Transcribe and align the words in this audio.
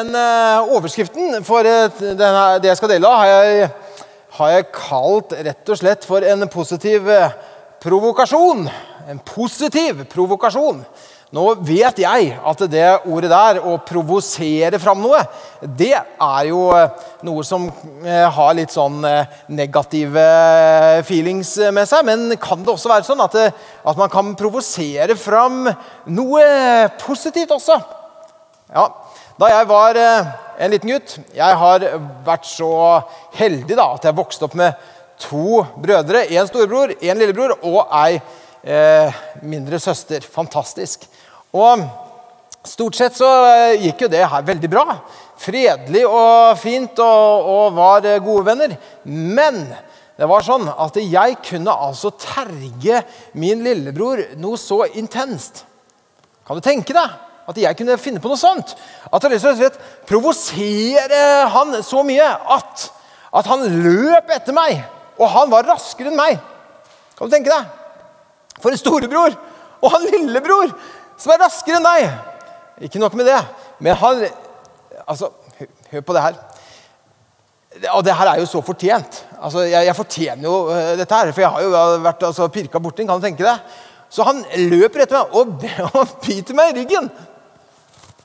Den 0.00 0.14
eh, 0.16 0.72
overskriften 0.72 1.42
for 1.44 1.66
eh, 1.68 1.90
denne, 2.16 2.56
det 2.62 2.70
jeg 2.70 2.78
skal 2.78 2.92
dele 2.94 3.08
av, 3.08 3.18
har 3.20 3.28
jeg, 3.28 3.66
har 4.38 4.52
jeg 4.54 4.68
kalt 4.72 5.34
rett 5.36 5.72
og 5.74 5.76
slett 5.76 6.06
for 6.08 6.24
en 6.24 6.46
positiv 6.48 7.10
eh, 7.12 7.34
provokasjon. 7.84 8.64
En 9.12 9.20
positiv 9.26 10.00
provokasjon. 10.08 10.80
Nå 11.36 11.44
vet 11.66 12.00
jeg 12.00 12.30
at 12.32 12.64
det 12.72 12.86
ordet 13.12 13.28
der, 13.30 13.60
å 13.60 13.76
provosere 13.86 14.80
fram 14.80 15.04
noe, 15.04 15.20
det 15.60 15.92
er 15.92 16.48
jo 16.48 16.64
noe 17.26 17.44
som 17.46 17.68
har 18.02 18.56
litt 18.58 18.72
sånn 18.74 18.98
negative 19.52 20.24
feelings 21.06 21.52
med 21.70 21.86
seg. 21.86 22.08
Men 22.08 22.34
kan 22.40 22.64
det 22.64 22.72
også 22.72 22.90
være 22.90 23.06
sånn 23.06 23.22
at, 23.22 23.36
det, 23.36 23.46
at 23.84 24.00
man 24.00 24.10
kan 24.10 24.34
provosere 24.38 25.14
fram 25.14 25.68
noe 26.10 26.50
positivt 27.04 27.54
også? 27.60 27.78
Ja, 28.74 28.88
Da 29.40 29.48
jeg 29.48 29.68
var 29.70 29.96
en 29.96 30.68
liten 30.68 30.90
gutt 30.92 31.14
Jeg 31.32 31.56
har 31.62 31.84
vært 32.26 32.44
så 32.44 32.72
heldig 33.38 33.72
da, 33.78 33.86
at 33.94 34.04
jeg 34.04 34.16
vokste 34.18 34.44
opp 34.44 34.56
med 34.58 34.76
to 35.20 35.62
brødre. 35.80 36.26
En 36.36 36.48
storebror, 36.48 36.92
en 37.00 37.20
lillebror 37.20 37.54
og 37.64 37.88
ei 38.02 38.18
eh, 38.64 39.20
mindre 39.40 39.80
søster. 39.80 40.24
Fantastisk. 40.24 41.06
Og 41.56 41.86
stort 42.68 42.98
sett 42.98 43.16
så 43.16 43.30
gikk 43.80 44.04
jo 44.04 44.10
det 44.12 44.26
her 44.28 44.44
veldig 44.44 44.70
bra. 44.72 44.98
Fredelig 45.40 46.04
og 46.04 46.60
fint 46.60 47.00
og, 47.04 47.48
og 47.54 47.80
var 47.80 48.10
gode 48.24 48.44
venner. 48.50 48.76
Men 49.08 49.62
det 50.20 50.28
var 50.28 50.44
sånn 50.44 50.68
at 50.68 51.00
jeg 51.00 51.40
kunne 51.48 51.80
altså 51.88 52.12
terge 52.20 53.00
min 53.40 53.64
lillebror 53.64 54.26
noe 54.40 54.60
så 54.60 54.82
intenst. 54.92 55.64
Kan 56.44 56.60
du 56.60 56.64
tenke 56.64 56.96
deg? 56.96 57.29
At 57.48 57.58
jeg 57.58 57.76
kunne 57.78 57.98
finne 58.00 58.22
på 58.22 58.30
noe 58.30 58.40
sånt. 58.40 58.74
At 59.12 59.24
jeg 59.24 59.40
rett 59.60 59.78
provosere 60.08 61.22
han 61.54 61.80
så 61.86 62.04
mye 62.06 62.26
at, 62.56 62.86
at 63.40 63.50
han 63.50 63.66
løp 63.84 64.30
etter 64.34 64.56
meg. 64.56 64.82
Og 65.20 65.28
han 65.30 65.52
var 65.52 65.68
raskere 65.68 66.12
enn 66.12 66.18
meg. 66.20 66.40
Kan 67.16 67.28
du 67.28 67.34
tenke 67.34 67.52
deg? 67.52 67.68
For 68.60 68.72
en 68.72 68.80
storebror 68.80 69.36
og 69.80 69.94
han 69.94 70.06
lillebror 70.12 70.72
som 71.20 71.32
er 71.34 71.42
raskere 71.42 71.80
enn 71.80 71.88
deg. 71.88 72.86
Ikke 72.88 73.00
nok 73.02 73.16
med 73.18 73.28
det, 73.28 73.40
men 73.80 73.98
han 74.00 74.28
Altså, 75.10 75.30
hør 75.90 76.02
på 76.06 76.14
det 76.14 76.22
her. 76.22 76.34
Og 77.96 78.04
det 78.04 78.14
her 78.14 78.28
er 78.30 78.38
jo 78.38 78.46
så 78.46 78.60
fortjent. 78.62 79.16
Altså, 79.40 79.64
jeg, 79.66 79.86
jeg 79.88 79.96
fortjener 79.96 80.44
jo 80.44 80.56
uh, 80.68 80.92
dette 80.98 81.16
her, 81.16 81.32
for 81.32 81.42
jeg 81.42 81.50
har 81.50 81.64
jo 81.64 81.70
vært 82.04 82.26
altså, 82.28 82.46
pirka 82.52 82.78
borti 82.78 83.02
den. 83.02 83.08
Kan 83.08 83.18
du 83.18 83.24
tenke 83.24 83.46
deg? 83.46 83.72
Så 84.10 84.26
han 84.26 84.42
løper 84.70 85.04
etter 85.04 85.18
meg 85.18 85.34
og, 85.34 85.64
og 85.98 86.14
biter 86.22 86.58
meg 86.58 86.70
i 86.70 86.82
ryggen. 86.82 87.10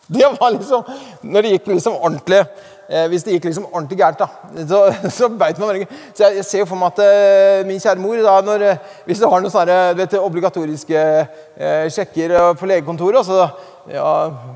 Det 0.14 0.26
var 0.40 0.52
liksom 0.54 0.84
Når 1.22 1.42
det 1.42 1.52
gikk 1.56 1.68
liksom 1.72 1.98
ordentlig 1.98 2.42
eh, 2.90 3.08
Hvis 3.10 3.26
det 3.26 3.36
gikk 3.36 3.48
liksom 3.50 3.68
ordentlig 3.72 3.98
gærent, 4.00 4.22
da, 4.22 4.28
så, 4.70 4.82
så 5.18 5.30
beit 5.30 5.60
man 5.60 5.72
veldig 5.72 5.88
Så 6.14 6.28
jeg, 6.28 6.40
jeg, 6.40 6.46
ser 6.46 6.64
jo 6.64 6.70
for 6.70 6.82
meg 6.82 6.94
at 6.94 7.04
eh, 7.06 7.66
min 7.68 7.82
kjære 7.82 8.02
mor, 8.02 8.22
da, 8.22 8.36
når, 8.46 8.66
eh, 8.70 8.90
hvis 9.08 9.22
du 9.22 9.28
har 9.30 9.42
noen 9.42 9.54
sånne 9.54 9.80
vet, 9.98 10.18
obligatoriske 10.22 11.06
eh, 11.06 11.88
sjekker 11.94 12.36
på 12.60 12.70
legekontoret 12.70 13.26
så, 13.26 13.48
ja, 13.90 14.10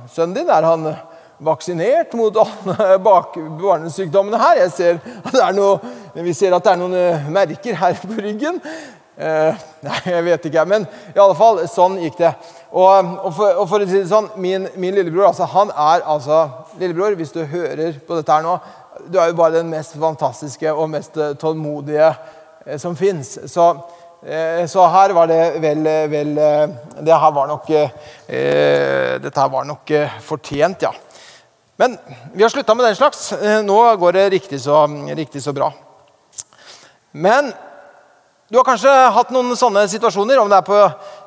'Sønnen 0.09 0.37
din, 0.37 0.49
er 0.49 0.65
han 0.65 0.91
vaksinert 1.39 2.13
mot 2.17 2.35
alle 2.37 2.99
barnesykdommene 3.07 4.41
her?' 4.41 4.63
Jeg 4.65 4.71
ser 4.77 5.01
at 5.23 5.33
det 5.33 5.43
er 5.45 5.57
noe, 5.57 5.79
vi 6.13 6.33
ser 6.33 6.53
at 6.53 6.65
det 6.65 6.73
er 6.73 6.81
noen 6.81 7.33
merker 7.33 7.77
her 7.77 7.97
på 8.01 8.17
ryggen. 8.17 8.61
Uh, 9.19 9.51
nei, 9.85 9.99
jeg 10.05 10.23
vet 10.23 10.45
ikke. 10.47 10.65
Men 10.69 10.87
i 11.11 11.19
alle 11.19 11.35
fall, 11.35 11.65
sånn 11.67 11.99
gikk 11.99 12.21
det. 12.21 12.33
Og, 12.71 13.15
og, 13.25 13.31
for, 13.33 13.55
og 13.57 13.65
for, 13.69 13.81
å 13.81 13.87
si 13.89 13.97
det 13.97 14.09
sånn, 14.11 14.27
min, 14.37 14.67
min, 14.77 14.93
lillebror 14.93 15.31
altså, 15.31 15.47
han 15.49 15.71
er 15.73 16.03
altså 16.05 16.43
Lillebror, 16.77 17.15
hvis 17.17 17.33
du 17.33 17.41
hører 17.41 17.95
på 18.05 18.19
dette 18.19 18.35
her 18.35 18.43
nå 18.45 18.59
Du 19.09 19.17
er 19.17 19.31
jo 19.31 19.37
bare 19.39 19.55
den 19.57 19.71
mest 19.71 19.95
fantastiske 19.97 20.69
og 20.69 20.91
mest 20.91 21.17
eh, 21.17 21.33
tålmodige 21.39 22.11
eh, 22.11 22.77
som 22.77 22.93
fins. 22.99 23.31
Så, 23.49 23.65
eh, 24.21 24.67
så, 24.69 24.85
her 24.93 25.15
var 25.17 25.31
det 25.31 25.41
vel, 25.63 25.81
vel 26.11 26.35
Det 26.37 27.21
her 27.23 27.33
var 27.33 27.49
nok 27.49 27.71
eh, 27.73 27.95
Dette 29.23 29.33
her 29.33 29.49
var 29.55 29.65
nok 29.65 29.95
fortjent, 30.27 30.85
ja. 30.85 30.93
Men 31.79 31.95
vi 32.35 32.43
har 32.43 32.51
slutta 32.53 32.75
med 32.75 32.85
den 32.85 32.97
slags. 32.99 33.31
Nå 33.63 33.79
går 33.97 34.17
det 34.17 34.29
riktig 34.35 34.59
så, 34.61 34.83
riktig 35.15 35.41
så 35.41 35.53
bra. 35.55 35.71
Men 37.15 37.53
du 38.49 38.57
har 38.57 38.65
kanskje 38.65 38.89
hatt 39.13 39.29
noen 39.29 39.53
sånne 39.53 39.83
situasjoner, 39.91 40.39
om 40.41 40.47
det 40.49 40.57
er 40.57 40.65
på, 40.65 40.77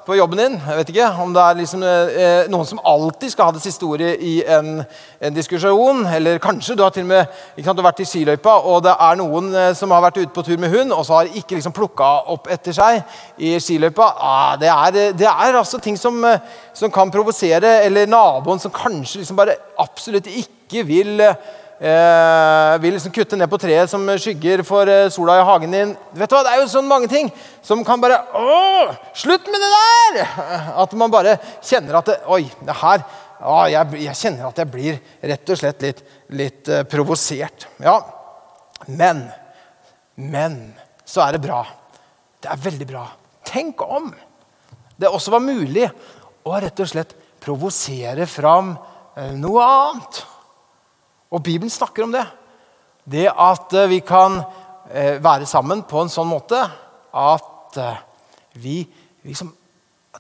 på 0.09 0.17
jobben 0.19 0.41
din. 0.41 0.55
jeg 0.59 0.79
vet 0.81 0.89
ikke, 0.91 1.11
Om 1.23 1.35
det 1.37 1.43
er 1.43 1.55
liksom, 1.61 1.85
eh, 1.87 2.49
noen 2.51 2.67
som 2.67 2.81
alltid 2.83 3.31
skal 3.31 3.47
ha 3.47 3.55
det 3.55 3.63
siste 3.63 3.87
ordet 3.87 4.17
i 4.19 4.33
en, 4.43 4.83
en 5.23 5.37
diskusjon. 5.37 6.03
Eller 6.17 6.41
kanskje 6.43 6.75
du 6.75 6.83
har 6.83 6.91
til 6.91 7.07
og 7.07 7.13
med 7.13 7.63
sant, 7.63 7.85
vært 7.87 8.03
i 8.03 8.09
skiløypa, 8.11 8.57
og 8.67 8.83
det 8.89 8.97
er 9.07 9.21
noen 9.23 9.55
eh, 9.55 9.71
som 9.79 9.95
har 9.95 10.03
vært 10.03 10.19
ute 10.19 10.35
på 10.35 10.43
tur 10.49 10.59
med 10.59 10.75
hund, 10.75 10.91
og 10.97 11.07
så 11.07 11.21
har 11.21 11.31
ikke 11.31 11.61
liksom 11.61 11.77
plukka 11.79 12.11
opp 12.35 12.51
etter 12.51 12.75
seg 12.75 12.99
i 13.39 13.55
skiløypa. 13.63 14.11
Ah, 14.19 14.53
det, 14.59 14.75
er, 14.75 15.15
det 15.15 15.31
er 15.31 15.63
altså 15.63 15.79
ting 15.79 15.95
som, 15.95 16.19
eh, 16.27 16.43
som 16.75 16.91
kan 16.91 17.15
provosere. 17.15 17.85
Eller 17.87 18.11
naboen 18.11 18.59
som 18.59 18.75
kanskje 18.75 19.23
liksom 19.23 19.39
bare 19.39 19.61
absolutt 19.79 20.27
ikke 20.27 20.83
vil 20.91 21.23
eh, 21.23 21.39
vil 21.83 22.95
liksom 22.95 23.11
kutte 23.11 23.35
ned 23.35 23.51
på 23.51 23.59
treet 23.59 23.91
som 23.91 24.05
skygger 24.21 24.61
for 24.67 24.87
eh, 24.87 25.09
sola 25.11 25.41
i 25.41 25.47
hagen 25.49 25.73
din. 25.75 25.95
Vet 26.15 26.31
du 26.31 26.37
hva, 26.37 26.45
Det 26.47 26.53
er 26.53 26.61
jo 26.61 26.69
sånn 26.71 26.87
mange 26.87 27.09
ting 27.11 27.31
som 27.65 27.83
kan 27.87 27.99
bare 28.03 28.21
Å, 28.39 28.93
slutt 29.19 29.49
med 29.51 29.59
det 29.59 29.71
der! 29.73 30.21
At 30.79 30.95
man 30.99 31.11
bare 31.11 31.37
kjenner 31.59 31.99
at 31.99 32.11
det, 32.13 32.19
Oi, 32.31 32.45
det 32.63 32.77
her 32.85 33.03
å, 33.43 33.57
jeg, 33.67 34.03
jeg, 34.05 34.15
kjenner 34.15 34.47
at 34.47 34.61
jeg 34.63 34.71
blir 34.71 35.01
rett 35.33 35.51
og 35.51 35.59
slett 35.59 35.83
litt, 35.83 36.03
litt 36.39 36.71
eh, 36.71 36.85
provosert. 36.87 37.67
Ja, 37.83 37.97
men 38.87 39.25
Men 40.15 40.61
så 41.05 41.25
er 41.25 41.35
det 41.35 41.43
bra. 41.43 41.65
Det 42.39 42.51
er 42.53 42.63
veldig 42.63 42.87
bra. 42.87 43.07
Tenk 43.49 43.83
om 43.83 44.13
det 45.03 45.11
også 45.11 45.33
var 45.35 45.43
mulig 45.43 45.89
å 46.47 46.59
rett 46.63 46.79
og 46.85 46.91
slett 46.91 47.15
provosere 47.43 48.27
fram 48.31 48.75
uh, 48.77 49.33
noe 49.35 49.65
annet. 49.67 50.21
Og 51.33 51.41
Bibelen 51.41 51.73
snakker 51.73 52.05
om 52.05 52.13
det. 52.13 52.25
Det 53.05 53.27
at 53.31 53.73
eh, 53.75 53.89
vi 53.91 54.01
kan 54.05 54.43
eh, 54.93 55.17
være 55.23 55.49
sammen 55.49 55.83
på 55.89 56.03
en 56.03 56.13
sånn 56.13 56.29
måte 56.31 56.61
at 57.13 57.79
eh, 57.81 58.03
vi 58.63 58.83
liksom 59.25 59.51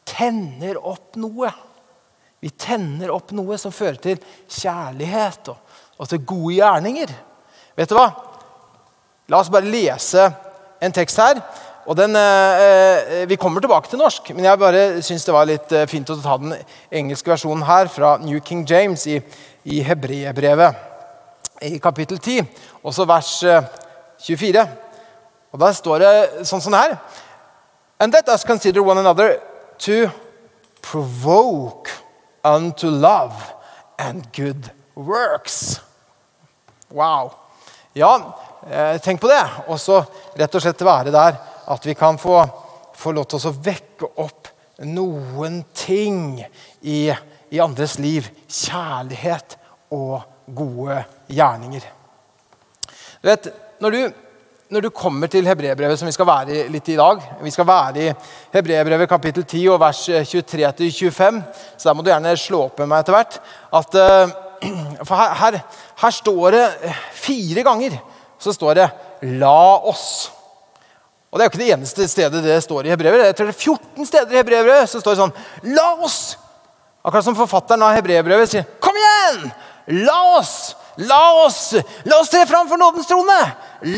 tenner 0.08 0.80
opp 0.80 1.18
noe. 1.20 1.50
Vi 2.42 2.50
tenner 2.58 3.12
opp 3.14 3.30
noe 3.36 3.58
som 3.60 3.74
fører 3.74 4.00
til 4.02 4.22
kjærlighet 4.50 5.52
og, 5.52 5.76
og 6.00 6.08
til 6.10 6.24
gode 6.26 6.56
gjerninger. 6.56 7.12
Vet 7.78 7.92
du 7.92 7.96
hva? 7.98 8.08
La 9.30 9.38
oss 9.38 9.52
bare 9.52 9.70
lese 9.70 10.26
en 10.82 10.96
tekst 10.96 11.20
her. 11.20 11.42
og 11.86 11.96
den, 11.96 12.16
eh, 12.16 13.26
Vi 13.28 13.36
kommer 13.36 13.60
tilbake 13.60 13.90
til 13.90 14.00
norsk, 14.00 14.32
men 14.34 14.44
jeg 14.44 14.58
bare 14.58 15.02
syns 15.02 15.24
det 15.28 15.34
var 15.34 15.46
litt 15.46 15.76
fint 15.88 16.10
å 16.10 16.18
ta 16.22 16.38
den 16.38 16.56
engelske 16.90 17.30
versjonen 17.30 17.66
her 17.68 17.86
fra 17.86 18.16
New 18.16 18.40
King 18.40 18.64
James 18.66 19.06
i, 19.06 19.20
i 19.64 19.82
Hebreerbrevet 19.82 20.91
i 21.62 21.78
kapittel 21.78 22.18
10, 22.18 22.42
også 22.82 23.06
vers 23.08 23.44
24. 24.26 24.60
Eh, 24.60 24.68
og 25.52 25.60
Der 25.60 25.72
står 25.76 25.98
det 25.98 26.46
sånn 26.48 26.62
som 26.64 26.74
her 26.74 26.96
And 28.00 28.12
let 28.12 28.28
us 28.28 28.44
consider 28.44 28.82
one 28.82 28.98
another 28.98 29.38
to 29.78 30.10
provoke 30.82 31.90
unto 32.44 32.88
love 32.88 33.34
and 33.98 34.26
good 34.32 34.70
works. 34.94 35.80
Wow. 36.90 37.32
Ja, 37.92 38.34
eh, 38.70 38.98
tenk 39.00 39.20
på 39.20 39.28
det. 39.28 39.44
Og 39.68 39.78
så 39.80 40.02
rett 40.34 40.54
og 40.54 40.64
slett 40.64 40.82
være 40.82 41.14
der 41.14 41.38
at 41.66 41.86
vi 41.86 41.94
kan 41.94 42.18
få, 42.18 42.42
få 42.94 43.12
lov 43.14 43.28
til 43.30 43.46
å 43.46 43.54
vekke 43.54 44.10
opp 44.16 44.50
noen 44.82 45.62
ting 45.74 46.42
i, 46.82 47.12
i 47.50 47.62
andres 47.62 48.00
liv. 48.02 48.26
Kjærlighet 48.48 49.56
og 49.94 50.24
gode 50.54 51.02
gjerninger. 51.32 51.86
Du 53.22 53.28
vet, 53.28 53.48
når 53.82 53.94
du, 53.94 54.00
når 54.72 54.86
du 54.86 54.90
kommer 54.94 55.30
til 55.30 55.46
hebreerbrevet, 55.46 55.98
som 55.98 56.08
vi 56.08 56.14
skal 56.14 56.28
være 56.28 56.54
i 56.54 56.62
litt 56.72 56.88
i 56.90 56.96
dag 56.98 57.20
Vi 57.44 57.50
skal 57.54 57.66
være 57.68 58.02
i 58.02 58.12
hebreerbrevet 58.54 59.10
kapittel 59.10 59.44
10 59.44 59.68
og 59.74 59.80
vers 59.82 60.00
23-25. 60.08 61.42
Så 61.76 61.88
der 61.88 61.94
må 61.94 62.02
du 62.02 62.10
gjerne 62.10 62.36
slå 62.40 62.64
opp 62.66 62.82
med 62.82 62.90
meg 62.90 63.04
etter 63.04 63.16
hvert. 63.16 63.38
At, 63.78 63.98
uh, 63.98 64.32
for 65.08 65.18
her, 65.18 65.34
her, 65.40 65.58
her, 66.02 66.14
står 66.18 66.56
det 66.56 66.66
fire 67.14 67.66
ganger 67.66 67.98
så 68.42 68.52
står 68.52 68.74
det 68.74 68.90
'la 69.22 69.78
oss'. 69.86 70.30
Og 71.30 71.38
Det 71.38 71.44
er 71.44 71.46
jo 71.46 71.50
ikke 71.50 71.64
det 71.64 71.72
eneste 71.72 72.08
stedet 72.08 72.44
det 72.44 72.62
står 72.62 72.86
i 72.86 72.90
hebreerbrevet. 72.90 73.26
Jeg 73.26 73.36
tror 73.36 73.46
det 73.46 73.54
er 73.54 73.60
14 73.60 74.06
steder 74.06 74.32
i 74.32 74.36
hebreerbrevet 74.36 74.88
så 74.88 75.00
står 75.00 75.14
det 75.14 75.22
sånn 75.22 75.36
'la 75.62 75.88
oss'. 76.02 76.36
Akkurat 77.04 77.24
som 77.24 77.36
forfatteren 77.36 77.82
av 77.82 77.94
hebreerbrevet 77.94 78.48
sier 78.50 78.66
'kom 78.80 78.94
igjen'! 78.94 79.52
La 79.86 80.38
oss, 80.38 80.76
la 80.96 81.44
oss, 81.44 81.74
la 82.04 82.20
oss 82.20 82.30
tre 82.30 82.44
fram 82.46 82.68
for 82.70 82.78
nådens 82.78 83.08
trone! 83.10 83.38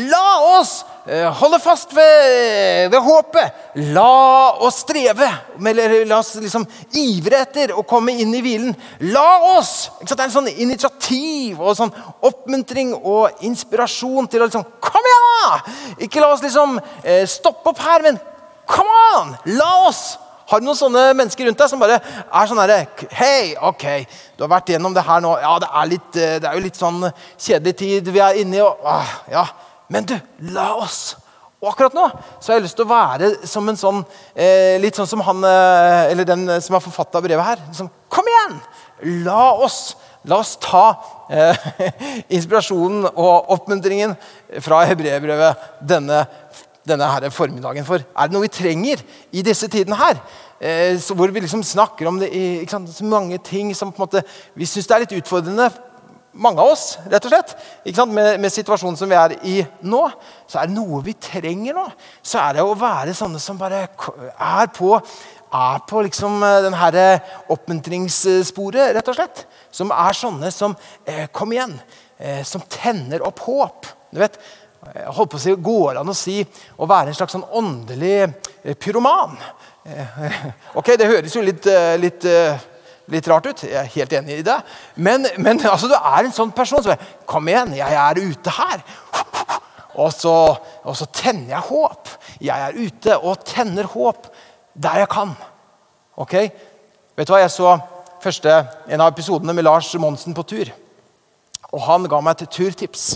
La 0.09 0.57
oss 0.57 0.79
eh, 1.05 1.27
holde 1.39 1.59
fast 1.61 1.93
ved, 1.93 2.89
ved 2.89 2.99
håpet. 3.05 3.59
La 3.93 4.55
oss 4.65 4.79
streve, 4.81 5.29
eller 5.61 5.93
la 6.09 6.19
oss 6.23 6.33
liksom 6.41 6.65
ivre 6.97 7.43
etter 7.45 7.75
å 7.77 7.85
komme 7.85 8.15
inn 8.17 8.33
i 8.33 8.41
hvilen. 8.41 8.73
La 9.13 9.27
oss! 9.53 9.91
Det 10.01 10.17
er 10.17 10.25
en 10.25 10.33
sånn 10.33 10.49
initiativ 10.55 11.61
og 11.61 11.77
sånn 11.77 11.93
oppmuntring 12.25 12.95
og 12.97 13.45
inspirasjon 13.45 14.31
til 14.31 14.41
å 14.41 14.49
liksom 14.49 14.65
Kom 14.85 15.05
igjen, 15.05 15.31
da! 15.35 15.77
Ikke 16.05 16.21
la 16.23 16.33
oss 16.33 16.43
liksom 16.45 16.79
eh, 17.03 17.25
stoppe 17.29 17.73
opp 17.73 17.81
her, 17.85 18.05
men 18.05 18.21
come 18.69 19.01
on! 19.13 19.35
La 19.57 19.71
oss! 19.85 20.15
Har 20.45 20.61
du 20.61 20.67
noen 20.67 20.77
sånne 20.77 21.07
mennesker 21.17 21.47
rundt 21.47 21.61
deg 21.61 21.69
som 21.71 21.81
bare 21.81 21.97
er 21.97 22.49
sånn 22.49 22.61
herre 22.61 22.83
Hei, 23.17 23.55
ok, 23.57 23.85
du 24.37 24.45
har 24.45 24.51
vært 24.51 24.73
gjennom 24.75 24.93
det 24.93 25.05
her 25.07 25.23
nå. 25.23 25.33
Ja, 25.41 25.55
det 25.63 25.69
er, 25.71 25.89
litt, 25.89 26.09
eh, 26.21 26.37
det 26.41 26.49
er 26.49 26.57
jo 26.57 26.65
litt 26.67 26.79
sånn 26.79 27.01
kjedelig 27.33 27.75
tid 27.81 28.11
vi 28.13 28.21
er 28.21 28.41
inne 28.41 28.59
i. 28.59 28.63
Og, 28.65 28.85
ah, 28.85 29.15
ja. 29.31 29.45
Men 29.89 30.05
du, 30.09 30.15
la 30.53 30.71
oss. 30.77 31.15
Og 31.63 31.71
akkurat 31.71 31.95
nå 31.97 32.05
så 32.37 32.51
har 32.51 32.59
jeg 32.59 32.67
lyst 32.67 32.77
til 32.77 32.85
å 32.85 32.91
være 32.91 33.29
som 33.49 33.69
en 33.71 33.79
sånn 33.79 34.01
eh, 34.37 34.75
Litt 34.83 34.97
sånn 34.99 35.09
som 35.09 35.23
han 35.25 35.39
eh, 35.47 36.11
eller 36.11 36.27
den 36.27 36.45
som 36.61 36.77
har 36.77 36.83
forfatta 36.83 37.21
brevet 37.25 37.47
her. 37.47 37.63
Liksom, 37.71 37.89
Kom 38.11 38.27
igjen! 38.29 38.59
La 39.25 39.49
oss. 39.65 39.95
La 40.25 40.39
oss 40.41 40.55
ta 40.61 40.85
eh, 41.29 41.65
inspirasjonen 42.37 43.09
og 43.11 43.51
oppmuntringen 43.53 44.15
fra 44.63 44.83
hebreerbrevet 44.89 45.65
denne 45.85 46.23
denne 46.87 47.07
her 47.09 47.29
formiddagen. 47.33 47.85
For 47.87 48.01
er 48.01 48.27
det 48.29 48.35
noe 48.35 48.45
vi 48.45 48.53
trenger 48.53 49.01
i 49.35 49.43
disse 49.45 49.69
tidene 49.71 49.97
her, 49.99 50.21
eh, 50.59 50.99
hvor 51.15 51.33
vi 51.33 51.43
liksom 51.43 51.63
snakker 51.65 52.09
om 52.09 52.19
det 52.21 52.31
i 52.33 52.45
sant, 52.69 52.89
så 52.91 53.05
mange 53.05 53.39
ting 53.43 53.73
som 53.75 53.91
på 53.91 54.01
en 54.01 54.07
måte, 54.07 54.23
vi 54.55 54.69
syns 54.69 54.89
er 54.91 55.05
litt 55.05 55.17
utfordrende 55.19 55.69
mange 56.35 56.59
av 56.59 56.73
oss, 56.73 56.97
rett 57.07 57.25
og 57.27 57.31
slett, 57.31 57.53
med, 58.11 58.41
med, 58.43 58.51
situasjonen 58.51 58.97
som 58.99 59.07
vi 59.07 59.15
er 59.15 59.37
i 59.47 59.55
nå, 59.87 60.01
så 60.51 60.59
er 60.59 60.67
det 60.67 60.75
noe 60.75 60.99
vi 61.05 61.13
trenger 61.15 61.77
nå. 61.77 61.85
Så 62.19 62.41
er 62.41 62.57
det 62.57 62.65
å 62.65 62.75
være 62.75 63.15
sånne 63.15 63.39
som 63.39 63.59
bare 63.59 63.85
er 63.85 64.71
på, 64.75 64.91
er 64.99 65.85
på 65.87 66.03
liksom 66.03 66.43
eh, 66.43 66.61
den 66.65 66.75
her 66.75 66.97
oppmuntringssporet, 67.55 68.97
rett 68.97 69.13
og 69.13 69.15
slett. 69.15 69.45
Som 69.71 69.95
er 69.95 70.17
sånne 70.17 70.51
som 70.51 70.75
eh, 71.07 71.25
Kom 71.31 71.55
igjen. 71.55 71.77
Eh, 72.17 72.43
som 72.47 72.63
tenner 72.71 73.23
opp 73.27 73.41
håp. 73.43 73.87
Du 74.11 74.21
vet, 74.21 74.37
holdt 75.15 75.31
på 75.33 75.39
å 75.39 75.41
si, 75.41 75.55
Går 75.67 75.99
an 76.01 76.11
å 76.11 76.17
si 76.17 76.39
å 76.77 76.87
være 76.89 77.11
en 77.11 77.17
slags 77.17 77.35
sånn 77.35 77.45
åndelig 77.57 78.15
eh, 78.25 78.75
pyroman? 78.77 79.35
Eh, 79.85 80.39
ok, 80.79 80.95
Det 80.99 81.09
høres 81.09 81.35
jo 81.35 81.43
litt, 81.45 81.67
eh, 81.71 81.95
litt, 82.01 82.27
litt, 83.11 83.29
rart 83.31 83.49
ut. 83.49 83.65
Jeg 83.67 83.79
er 83.81 83.93
helt 83.97 84.15
enig 84.19 84.39
i 84.39 84.45
det. 84.45 84.57
Men, 84.95 85.27
men 85.37 85.61
altså, 85.65 85.89
du 85.91 85.97
er 85.97 86.25
en 86.25 86.35
sånn 86.35 86.53
person 86.55 86.83
som 86.83 86.95
er, 86.95 87.09
Kom 87.29 87.49
igjen, 87.49 87.75
jeg 87.79 87.99
er 88.01 88.21
ute 88.21 88.55
her. 88.59 88.85
Og 89.95 90.11
så, 90.11 90.35
og 90.83 90.95
så 90.99 91.07
tenner 91.15 91.55
jeg 91.55 91.67
håp. 91.69 92.15
Jeg 92.43 92.69
er 92.69 92.79
ute 92.79 93.19
og 93.21 93.43
tenner 93.47 93.87
håp 93.93 94.27
der 94.75 95.05
jeg 95.05 95.11
kan. 95.11 95.35
Ok? 96.19 96.35
Vet 97.15 97.27
du 97.27 97.31
hva, 97.31 97.43
Jeg 97.45 97.53
så 97.53 97.77
første, 98.23 98.51
en 98.89 99.01
av 99.03 99.13
episodene 99.13 99.53
med 99.55 99.63
Lars 99.67 99.93
Monsen 100.01 100.35
på 100.35 100.43
tur. 100.47 100.71
Og 101.71 101.81
han 101.85 102.07
ga 102.09 102.19
meg 102.23 102.41
et 102.41 102.51
turtips. 102.51 103.15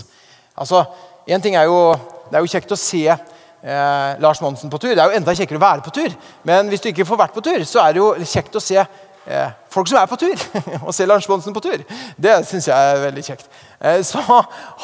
Altså, 0.56 0.84
en 1.26 1.42
ting 1.42 1.56
er 1.56 1.68
jo, 1.68 1.94
Det 2.30 2.38
er 2.38 2.44
jo 2.44 2.50
kjekt 2.52 2.70
å 2.70 2.78
se 2.78 3.02
eh, 3.10 4.10
Lars 4.22 4.40
Monsen 4.40 4.70
på 4.70 4.78
tur. 4.78 4.94
Det 4.94 5.02
er 5.02 5.10
jo 5.10 5.18
enda 5.18 5.34
kjekkere 5.34 5.58
å 5.58 5.62
være 5.64 5.82
på 5.82 5.90
tur. 5.90 6.12
Men 6.46 6.68
hvis 6.70 6.80
du 6.84 6.88
ikke 6.92 7.06
får 7.08 7.18
vært 7.18 7.34
på 7.34 7.42
tur, 7.42 7.64
så 7.66 7.82
er 7.82 7.96
det 7.96 7.98
jo 7.98 8.12
kjekt 8.22 8.54
å 8.54 8.62
se 8.62 8.78
eh, 8.78 9.50
folk 9.74 9.90
som 9.90 9.98
er 9.98 10.06
på 10.10 10.18
tur. 10.20 10.44
og 10.86 10.94
se 10.94 11.08
Lars 11.10 11.26
Monsen 11.28 11.56
på 11.56 11.62
tur. 11.64 11.82
Det 12.16 12.36
syns 12.46 12.70
jeg 12.70 12.76
er 12.92 13.02
veldig 13.08 13.24
kjekt. 13.26 13.50
Eh, 13.80 13.98
så 14.06 14.22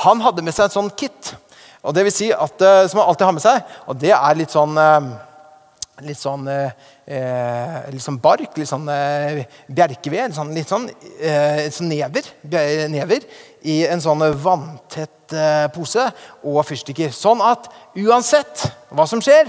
han 0.02 0.24
hadde 0.26 0.42
med 0.42 0.56
seg 0.56 0.66
en 0.66 0.76
sånn 0.80 0.90
kit. 0.98 1.36
Og 1.86 1.94
det 1.94 2.02
vil 2.08 2.14
si 2.14 2.32
at, 2.34 2.62
eh, 2.66 2.88
Som 2.90 3.00
han 3.00 3.08
alltid 3.08 3.26
har 3.28 3.36
med 3.36 3.46
seg. 3.46 3.62
Og 3.86 4.02
det 4.02 4.12
er 4.16 4.38
litt 4.42 4.50
sånn 4.50 4.74
eh, 4.74 5.10
litt 6.04 6.18
sånn, 6.20 6.44
eh, 6.48 7.90
litt 7.92 8.04
sånn 8.04 8.18
bark, 8.20 8.56
litt 8.58 8.68
sånn 8.68 8.88
eh, 8.92 9.44
bjerkeved, 9.72 10.28
litt 10.28 10.36
sånn, 10.36 10.52
litt 10.52 10.68
sånn, 10.68 10.88
eh, 11.20 11.68
sånn 11.72 11.88
never, 11.88 12.26
never, 12.92 13.24
i 13.64 13.78
en 13.88 14.02
sånn 14.02 14.24
vanntett 14.42 15.32
eh, 15.32 15.66
pose 15.74 16.04
og 16.44 16.60
fyrstikker. 16.68 17.14
Sånn 17.14 17.40
at 17.44 17.70
uansett 17.96 18.66
hva 18.92 19.06
som 19.08 19.22
skjer, 19.24 19.48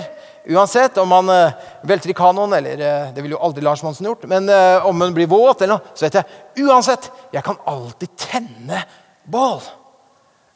uansett 0.55 0.97
om 1.01 1.11
man 1.11 1.31
eh, 1.33 1.57
velter 1.89 2.13
i 2.13 2.17
kanoen, 2.17 2.55
eller 2.59 2.79
eh, 2.79 3.09
det 3.15 3.25
ville 3.25 3.35
jo 3.35 3.41
aldri 3.43 3.65
Lars 3.65 3.83
Monsen 3.83 4.07
gjort, 4.07 4.23
men 4.31 4.47
om 4.87 4.95
man 4.97 5.15
blir 5.15 5.29
våt, 5.31 5.65
eller 5.65 5.77
noe, 5.77 5.97
så 5.97 6.07
vet 6.07 6.21
jeg 6.21 6.69
uansett, 6.69 7.09
jeg 7.35 7.43
kan 7.45 7.59
alltid 7.67 8.13
tenne 8.29 8.85
bål. 9.27 9.59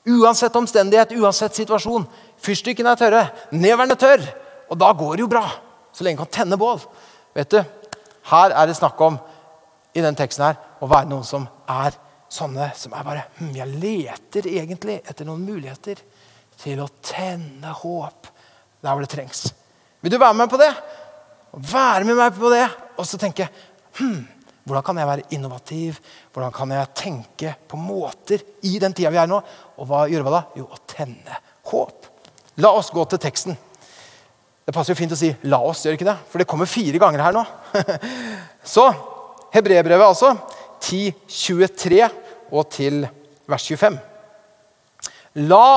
Uansett 0.08 0.56
omstendighet, 0.58 1.12
uansett 1.20 1.60
situasjon. 1.60 2.08
Fyrstikkene 2.42 2.96
er 2.96 3.02
tørre, 3.04 3.26
neveren 3.54 3.94
er 3.94 4.00
tørr, 4.02 4.24
og 4.72 4.80
da 4.80 4.90
går 4.96 5.20
det 5.20 5.28
jo 5.28 5.34
bra 5.36 5.44
så 5.92 6.06
lenge 6.06 6.22
han 6.22 6.28
kan 6.28 6.42
tenne 6.42 6.60
bål. 6.60 6.82
Vet 7.36 7.54
du, 7.54 7.62
Her 8.32 8.54
er 8.54 8.68
det 8.70 8.78
snakk 8.78 9.00
om 9.02 9.18
i 9.98 10.02
den 10.04 10.16
teksten 10.16 10.46
her, 10.46 10.60
å 10.80 10.88
være 10.88 11.10
noen 11.10 11.26
som 11.28 11.48
er 11.68 11.96
sånne 12.32 12.70
som 12.80 12.94
er 12.96 13.04
bare 13.04 13.24
hm, 13.40 13.54
Jeg 13.58 13.80
leter 13.82 14.48
egentlig 14.48 15.02
etter 15.02 15.28
noen 15.28 15.44
muligheter 15.44 16.00
til 16.62 16.84
å 16.84 16.90
tenne 17.04 17.74
håp 17.82 18.30
der 18.82 18.94
hvor 18.94 19.04
det 19.04 19.12
trengs. 19.12 19.50
Vil 20.02 20.14
du 20.14 20.20
være 20.22 20.38
med 20.38 20.50
på 20.50 20.60
det? 20.62 20.70
Være 21.52 22.06
med 22.08 22.16
meg 22.18 22.38
på 22.38 22.52
det, 22.54 22.64
og 22.98 23.08
så 23.08 23.20
tenke 23.20 23.50
hm, 23.98 24.22
hvordan 24.64 24.86
kan 24.86 25.02
jeg 25.02 25.10
være 25.10 25.28
innovativ? 25.36 25.98
Hvordan 26.32 26.54
kan 26.54 26.72
jeg 26.76 26.94
tenke 26.96 27.56
på 27.68 27.80
måter 27.82 28.44
i 28.70 28.78
den 28.80 28.94
tida 28.94 29.12
vi 29.12 29.20
er 29.20 29.30
nå? 29.30 29.42
Og 29.82 29.90
hva, 29.90 30.06
gjøre 30.10 30.28
hva 30.28 30.36
da? 30.38 30.42
Jo, 30.60 30.68
å 30.70 30.82
tenne 30.88 31.42
håp. 31.72 32.08
La 32.62 32.72
oss 32.78 32.92
gå 32.94 33.04
til 33.10 33.22
teksten. 33.22 33.58
Det 34.66 34.74
passer 34.76 34.94
jo 34.94 35.00
fint 35.00 35.14
å 35.14 35.18
si 35.18 35.32
'la 35.44 35.58
oss', 35.58 35.86
gjør 35.86 35.98
ikke 35.98 36.10
det? 36.12 36.18
For 36.30 36.38
det 36.38 36.48
kommer 36.48 36.70
fire 36.70 37.00
ganger 37.02 37.24
her 37.26 37.34
nå. 37.34 37.46
Så 38.76 38.86
Hebrebrevet, 39.52 40.06
altså. 40.06 40.36
10, 40.82 41.14
23 41.28 42.10
og 42.52 42.70
til 42.72 43.04
vers 43.50 43.66
25. 43.68 43.98
La 45.48 45.68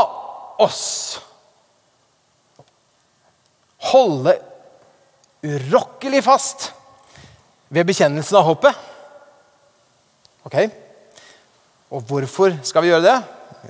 oss 0.63 1.21
holde 3.93 4.35
urokkelig 5.45 6.23
fast 6.25 6.71
ved 7.75 7.87
bekjennelsen 7.89 8.39
av 8.39 8.49
håpet. 8.49 8.83
Ok? 10.49 10.57
Og 11.95 12.03
hvorfor 12.09 12.57
skal 12.67 12.85
vi 12.85 12.93
gjøre 12.93 13.07
det? 13.07 13.17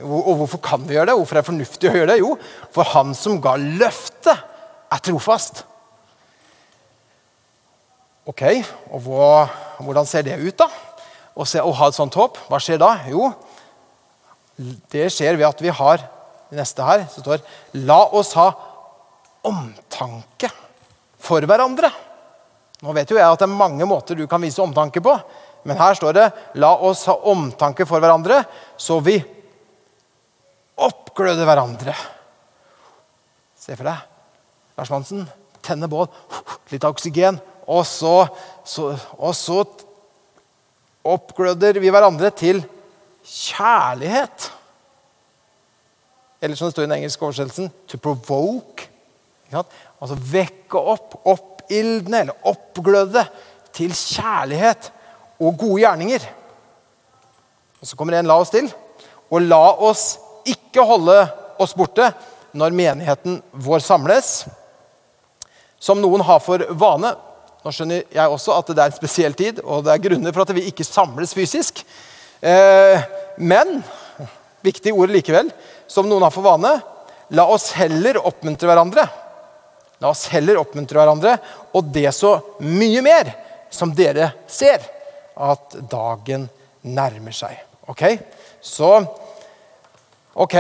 Og 0.05 0.35
hvorfor 0.41 0.59
kan 0.63 0.83
vi 0.87 0.97
gjøre 0.97 1.13
det? 1.13 1.17
Hvorfor 1.19 1.37
er 1.37 1.43
det 1.43 1.51
fornuftig 1.51 1.91
å 1.91 1.97
gjøre 1.99 2.11
det? 2.13 2.21
Jo, 2.23 2.35
for 2.75 2.93
han 2.95 3.15
som 3.19 3.39
ga 3.43 3.55
løftet 3.61 4.51
er 4.93 5.05
trofast. 5.05 5.65
Ok, 8.25 8.43
og 8.89 9.05
hva, 9.05 9.31
hvordan 9.85 10.09
ser 10.09 10.25
det 10.25 10.41
ut, 10.41 10.57
da? 10.57 10.69
Å, 11.35 11.45
ha 11.45 11.89
et 11.91 11.97
sånt 11.97 12.17
håp? 12.17 12.39
Hva 12.49 12.61
skjer 12.63 12.81
da? 12.81 12.95
Jo, 13.11 13.29
det 14.93 15.11
skjer 15.13 15.37
ved 15.37 15.49
at 15.49 15.61
vi 15.61 15.73
har 15.75 16.05
det 16.51 16.61
neste 16.61 16.85
her 16.87 17.05
så 17.11 17.23
står 17.23 17.43
La 17.85 17.99
oss 18.15 18.33
ha 18.39 18.47
omtanke 19.45 20.49
for 21.21 21.45
hverandre. 21.49 21.91
Nå 22.85 22.95
vet 22.97 23.11
jo 23.11 23.19
jeg 23.19 23.27
at 23.27 23.41
det 23.41 23.49
er 23.49 23.59
mange 23.59 23.89
måter 23.89 24.17
du 24.17 24.27
kan 24.31 24.43
vise 24.45 24.63
omtanke 24.63 25.03
på. 25.05 25.17
Men 25.65 25.81
her 25.81 25.97
står 25.97 26.17
det 26.17 26.27
'La 26.61 26.75
oss 26.77 27.07
ha 27.09 27.17
omtanke 27.33 27.87
for 27.89 28.01
hverandre', 28.01 28.45
så 28.77 29.01
vi 29.01 29.17
oppgløder 30.77 31.49
hverandre. 31.49 31.95
Se 33.57 33.77
for 33.77 33.89
deg 33.89 34.14
Lars 34.79 34.91
Monsen, 34.91 35.27
tenne 35.63 35.89
bål, 35.91 36.09
litt 36.73 36.85
oksygen. 36.87 37.39
Og 37.71 37.85
så, 37.89 38.27
så, 38.67 38.91
og 39.17 39.35
så 39.37 39.63
oppgløder 41.05 41.79
vi 41.81 41.93
hverandre 41.93 42.31
til 42.37 42.63
kjærlighet. 43.25 44.51
Eller 46.45 46.59
som 46.59 46.69
det 46.69 46.75
står 46.75 46.85
i 46.85 46.89
den 46.89 46.99
engelske 46.99 47.25
oversettelsen 47.25 47.71
to 47.89 48.01
provoke. 48.03 48.91
Altså 49.55 50.17
vekke 50.19 50.81
opp, 50.81 51.15
oppildne 51.25 52.25
eller 52.25 52.49
oppgløde 52.51 53.23
til 53.75 53.95
kjærlighet 53.95 54.91
og 55.41 55.57
gode 55.59 55.81
gjerninger. 55.85 56.27
Og 57.81 57.87
Så 57.87 57.97
kommer 57.97 58.15
det 58.15 58.19
en 58.21 58.27
'la 58.27 58.41
oss' 58.41 58.51
til. 58.51 58.75
Og 59.31 59.43
la 59.43 59.71
oss 59.81 60.19
ikke 60.47 60.85
holde 60.85 61.29
oss 61.59 61.75
borte 61.75 62.13
når 62.53 62.71
menigheten 62.71 63.43
vår 63.53 63.79
samles 63.79 64.47
som 65.85 66.01
noen 66.01 66.25
har 66.25 66.41
for 66.41 66.65
vane. 66.81 67.13
Nå 67.65 67.73
skjønner 67.73 68.05
jeg 68.13 68.33
også 68.33 68.57
at 68.57 68.73
det 68.73 68.81
er 68.81 68.93
en 68.93 68.97
spesiell 68.97 69.37
tid, 69.37 69.61
og 69.65 69.85
det 69.85 69.93
er 69.95 70.03
grunner 70.07 70.33
for 70.33 70.45
at 70.45 70.55
vi 70.57 70.67
ikke 70.71 70.87
samles 70.87 71.35
fysisk. 71.37 71.83
Eh, 72.45 73.05
men 73.41 73.79
viktig 74.65 74.93
ord 74.97 75.13
likevel. 75.13 75.51
Som 75.89 76.09
noen 76.09 76.25
har 76.25 76.33
for 76.33 76.45
vane. 76.47 76.73
La 77.37 77.47
oss 77.53 77.71
heller 77.77 78.19
oppmuntre 78.21 78.69
hverandre. 78.69 79.05
La 80.03 80.11
oss 80.13 80.27
heller 80.33 80.59
oppmuntre 80.61 80.99
hverandre, 81.01 81.37
og 81.73 81.93
det 81.95 82.11
så 82.13 82.35
mye 82.65 83.01
mer 83.05 83.31
som 83.73 83.93
dere 83.97 84.33
ser 84.51 84.83
at 85.35 85.77
dagen 85.91 86.49
nærmer 86.85 87.33
seg. 87.35 87.57
Ok? 87.89 88.03
Så 88.61 88.91
Ok. 90.35 90.55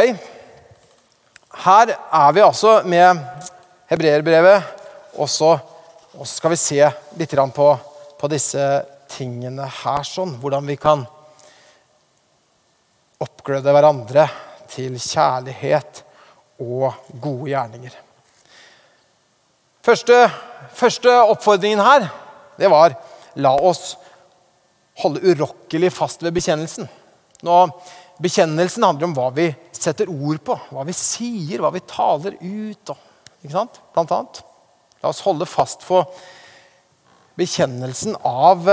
her 1.64 1.90
er 1.90 2.33
vi 2.33 2.40
altså 2.40 2.83
med 2.87 3.19
hebreerbrevet, 3.90 4.62
og 5.14 5.30
så 5.30 5.54
og 6.14 6.28
skal 6.30 6.52
vi 6.52 6.59
se 6.61 6.78
litt 7.18 7.33
på, 7.56 7.68
på 8.18 8.30
disse 8.30 8.62
tingene 9.11 9.66
her, 9.83 10.04
sånn. 10.06 10.37
Hvordan 10.38 10.68
vi 10.68 10.76
kan 10.78 11.02
oppgløde 13.25 13.75
hverandre 13.75 14.28
til 14.71 14.94
kjærlighet 15.00 16.04
og 16.62 16.94
gode 17.18 17.50
gjerninger. 17.50 17.99
Første, 19.85 20.21
første 20.73 21.18
oppfordringen 21.35 21.83
her, 21.83 22.06
det 22.56 22.71
var 22.71 22.94
la 23.42 23.52
oss 23.59 23.97
holde 25.02 25.25
urokkelig 25.26 25.90
fast 25.92 26.23
ved 26.23 26.37
bekjennelsen. 26.37 26.87
Nå, 27.44 27.59
bekjennelsen 28.23 28.87
handler 28.87 29.11
om 29.11 29.18
hva 29.18 29.28
vi 29.35 29.50
setter 29.75 30.09
ord 30.09 30.38
på, 30.47 30.56
hva 30.71 30.87
vi 30.87 30.94
sier, 30.97 31.59
hva 31.59 31.75
vi 31.75 31.83
taler 31.90 32.38
ut. 32.38 32.94
ikke 33.42 33.56
sant? 33.59 33.83
Blant 33.92 34.14
annet. 34.14 34.44
La 35.05 35.11
oss 35.13 35.21
holde 35.21 35.45
fast 35.45 35.83
på 35.85 35.99
bekjennelsen 37.37 38.15
av 38.25 38.71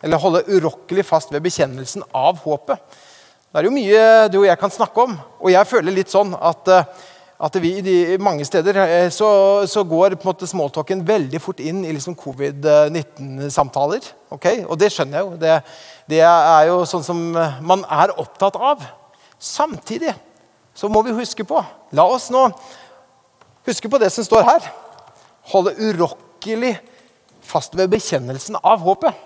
Eller 0.00 0.20
holde 0.22 0.46
urokkelig 0.48 1.02
fast 1.04 1.32
ved 1.34 1.42
bekjennelsen 1.44 2.06
av 2.16 2.38
håpet. 2.40 2.80
Det 3.50 3.60
er 3.60 3.68
jo 3.68 3.72
mye 3.74 4.06
du 4.32 4.38
og 4.38 4.46
jeg 4.46 4.60
kan 4.60 4.72
snakke 4.72 5.04
om. 5.04 5.12
Og 5.40 5.50
jeg 5.52 5.68
føler 5.68 5.92
litt 5.96 6.12
sånn 6.12 6.32
at, 6.36 6.70
at 7.48 7.58
vi 7.60 7.74
de, 7.84 7.96
mange 8.20 8.44
steder 8.48 8.78
eh, 8.84 9.08
så, 9.12 9.28
så 9.68 9.84
går 9.84 10.16
på 10.16 10.24
en 10.24 10.30
måte 10.30 10.48
smalltalken 10.48 11.04
veldig 11.08 11.40
fort 11.44 11.60
inn 11.64 11.84
i 11.84 11.92
liksom 11.96 12.16
covid-19-samtaler. 12.20 14.08
Okay? 14.36 14.64
Og 14.64 14.80
det 14.80 14.92
skjønner 14.94 15.18
jeg 15.18 15.28
jo. 15.28 15.36
Det, 15.40 15.58
det 16.14 16.22
er 16.28 16.70
jo 16.70 16.80
sånn 16.88 17.04
som 17.08 17.22
man 17.36 17.84
er 17.84 18.16
opptatt 18.16 18.56
av. 18.56 18.88
Samtidig 19.36 20.16
så 20.76 20.92
må 20.92 21.04
vi 21.04 21.16
huske 21.16 21.44
på 21.44 21.60
La 21.96 22.08
oss 22.08 22.30
nå 22.32 22.48
huske 23.66 23.88
på 23.90 24.00
det 24.00 24.12
som 24.14 24.24
står 24.24 24.44
her 24.48 24.72
holde 25.52 25.74
urokkelig 25.78 26.76
fast 27.46 27.76
ved 27.78 27.90
bekjennelsen 27.92 28.58
av 28.62 28.82
håpet. 28.84 29.24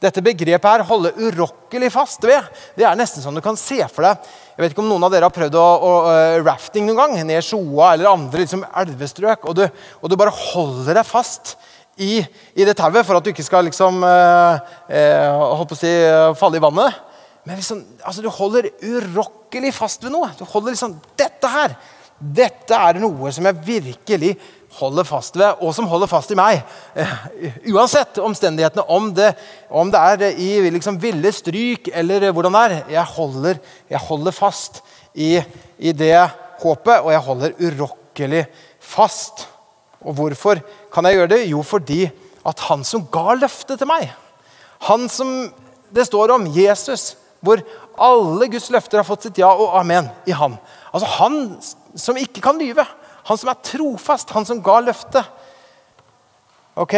Dette 0.00 0.22
begrepet 0.24 0.64
her, 0.64 0.82
holde 0.88 1.12
urokkelig 1.20 1.90
fast 1.92 2.22
ved, 2.24 2.46
det 2.78 2.86
er 2.88 2.96
nesten 2.96 3.20
sånn 3.20 3.36
du 3.36 3.42
kan 3.44 3.58
se 3.60 3.82
for 3.92 4.06
deg 4.06 4.30
Jeg 4.54 4.62
vet 4.62 4.72
ikke 4.72 4.80
om 4.80 4.88
noen 4.88 5.04
av 5.04 5.12
dere 5.12 5.28
har 5.28 5.34
prøvd 5.34 5.58
å, 5.60 5.64
å 5.84 5.90
uh, 6.06 6.36
rafting 6.40 6.86
noen 6.88 6.96
gang, 6.96 7.18
ned 7.28 7.44
Sjoa 7.44 7.90
eller 7.92 8.08
andre 8.08 8.46
liksom, 8.46 8.64
elvestrøk, 8.80 9.44
og 9.44 9.58
du, 9.58 9.66
og 10.00 10.08
du, 10.08 10.16
bare 10.20 10.32
holder 10.32 10.96
deg 11.02 11.08
fast 11.08 11.54
i, 12.00 12.22
i 12.56 12.64
det 12.64 12.78
tauet 12.80 13.04
for 13.04 13.18
at 13.18 13.26
du 13.26 13.32
ikke 13.34 13.44
skal 13.44 13.68
liksom, 13.68 14.00
uh, 14.00 14.56
uh, 14.88 15.64
på 15.68 15.76
å 15.76 15.80
si, 15.80 15.92
falle 16.40 16.56
i 16.56 16.64
vannet. 16.64 16.96
Men 17.44 17.60
liksom, 17.60 17.84
altså, 18.00 18.24
du 18.24 18.32
holder 18.32 18.70
urokkelig 18.80 19.72
fast 19.76 20.04
ved 20.04 20.14
noe. 20.16 20.32
Du 20.38 20.46
holder 20.48 20.72
liksom 20.72 20.96
Dette 21.20 21.52
her, 21.52 21.76
dette 22.20 22.76
er 22.76 23.00
noe 23.00 23.32
som 23.32 23.46
jeg 23.48 23.64
virkelig 23.64 24.34
holder 24.78 25.06
fast 25.06 25.36
ved, 25.38 25.58
og 25.60 25.74
som 25.74 25.88
holder 25.90 26.10
fast 26.10 26.30
i 26.30 26.38
meg. 26.38 26.60
Eh, 26.94 27.14
uansett 27.72 28.20
omstendighetene, 28.22 28.84
om 28.88 29.10
det, 29.14 29.32
om 29.70 29.90
det 29.90 30.00
er 30.00 30.38
i 30.38 30.70
liksom 30.70 31.00
ville 31.02 31.32
stryk 31.34 31.90
eller 31.92 32.30
hvordan 32.30 32.54
det 32.54 32.62
er. 32.62 32.76
Jeg 32.96 33.06
holder, 33.16 33.60
jeg 33.90 34.02
holder 34.06 34.36
fast 34.36 34.82
i, 35.14 35.40
i, 35.78 35.92
det 35.92 36.14
håpet, 36.62 37.00
og 37.00 37.10
jeg 37.12 37.24
holder 37.26 37.56
urokkelig 37.58 38.44
fast. 38.80 39.48
Og 40.00 40.14
hvorfor 40.16 40.62
kan 40.92 41.08
jeg 41.08 41.18
gjøre 41.18 41.32
det? 41.34 41.42
Jo, 41.50 41.62
fordi 41.66 42.04
at 42.46 42.66
han 42.70 42.86
som 42.86 43.04
ga 43.12 43.34
løftet 43.36 43.80
til 43.80 43.90
meg, 43.90 44.08
han 44.86 45.10
som 45.12 45.50
det 45.92 46.06
står 46.06 46.32
om, 46.36 46.46
Jesus, 46.54 47.16
hvor 47.44 47.60
alle 48.00 48.48
Guds 48.52 48.70
løfter 48.72 49.00
har 49.00 49.08
fått 49.08 49.26
sitt 49.26 49.40
ja 49.40 49.50
og 49.50 49.74
amen 49.80 50.08
i 50.28 50.32
han. 50.36 50.56
Altså 50.92 51.08
Han 51.18 51.36
som 51.98 52.18
ikke 52.20 52.42
kan 52.44 52.58
lyve. 52.60 52.84
Han 53.30 53.38
som 53.38 53.52
er 53.52 53.60
trofast, 53.62 54.32
han 54.34 54.46
som 54.46 54.58
ga 54.58 54.80
løftet. 54.82 55.26
Ok? 56.74 56.94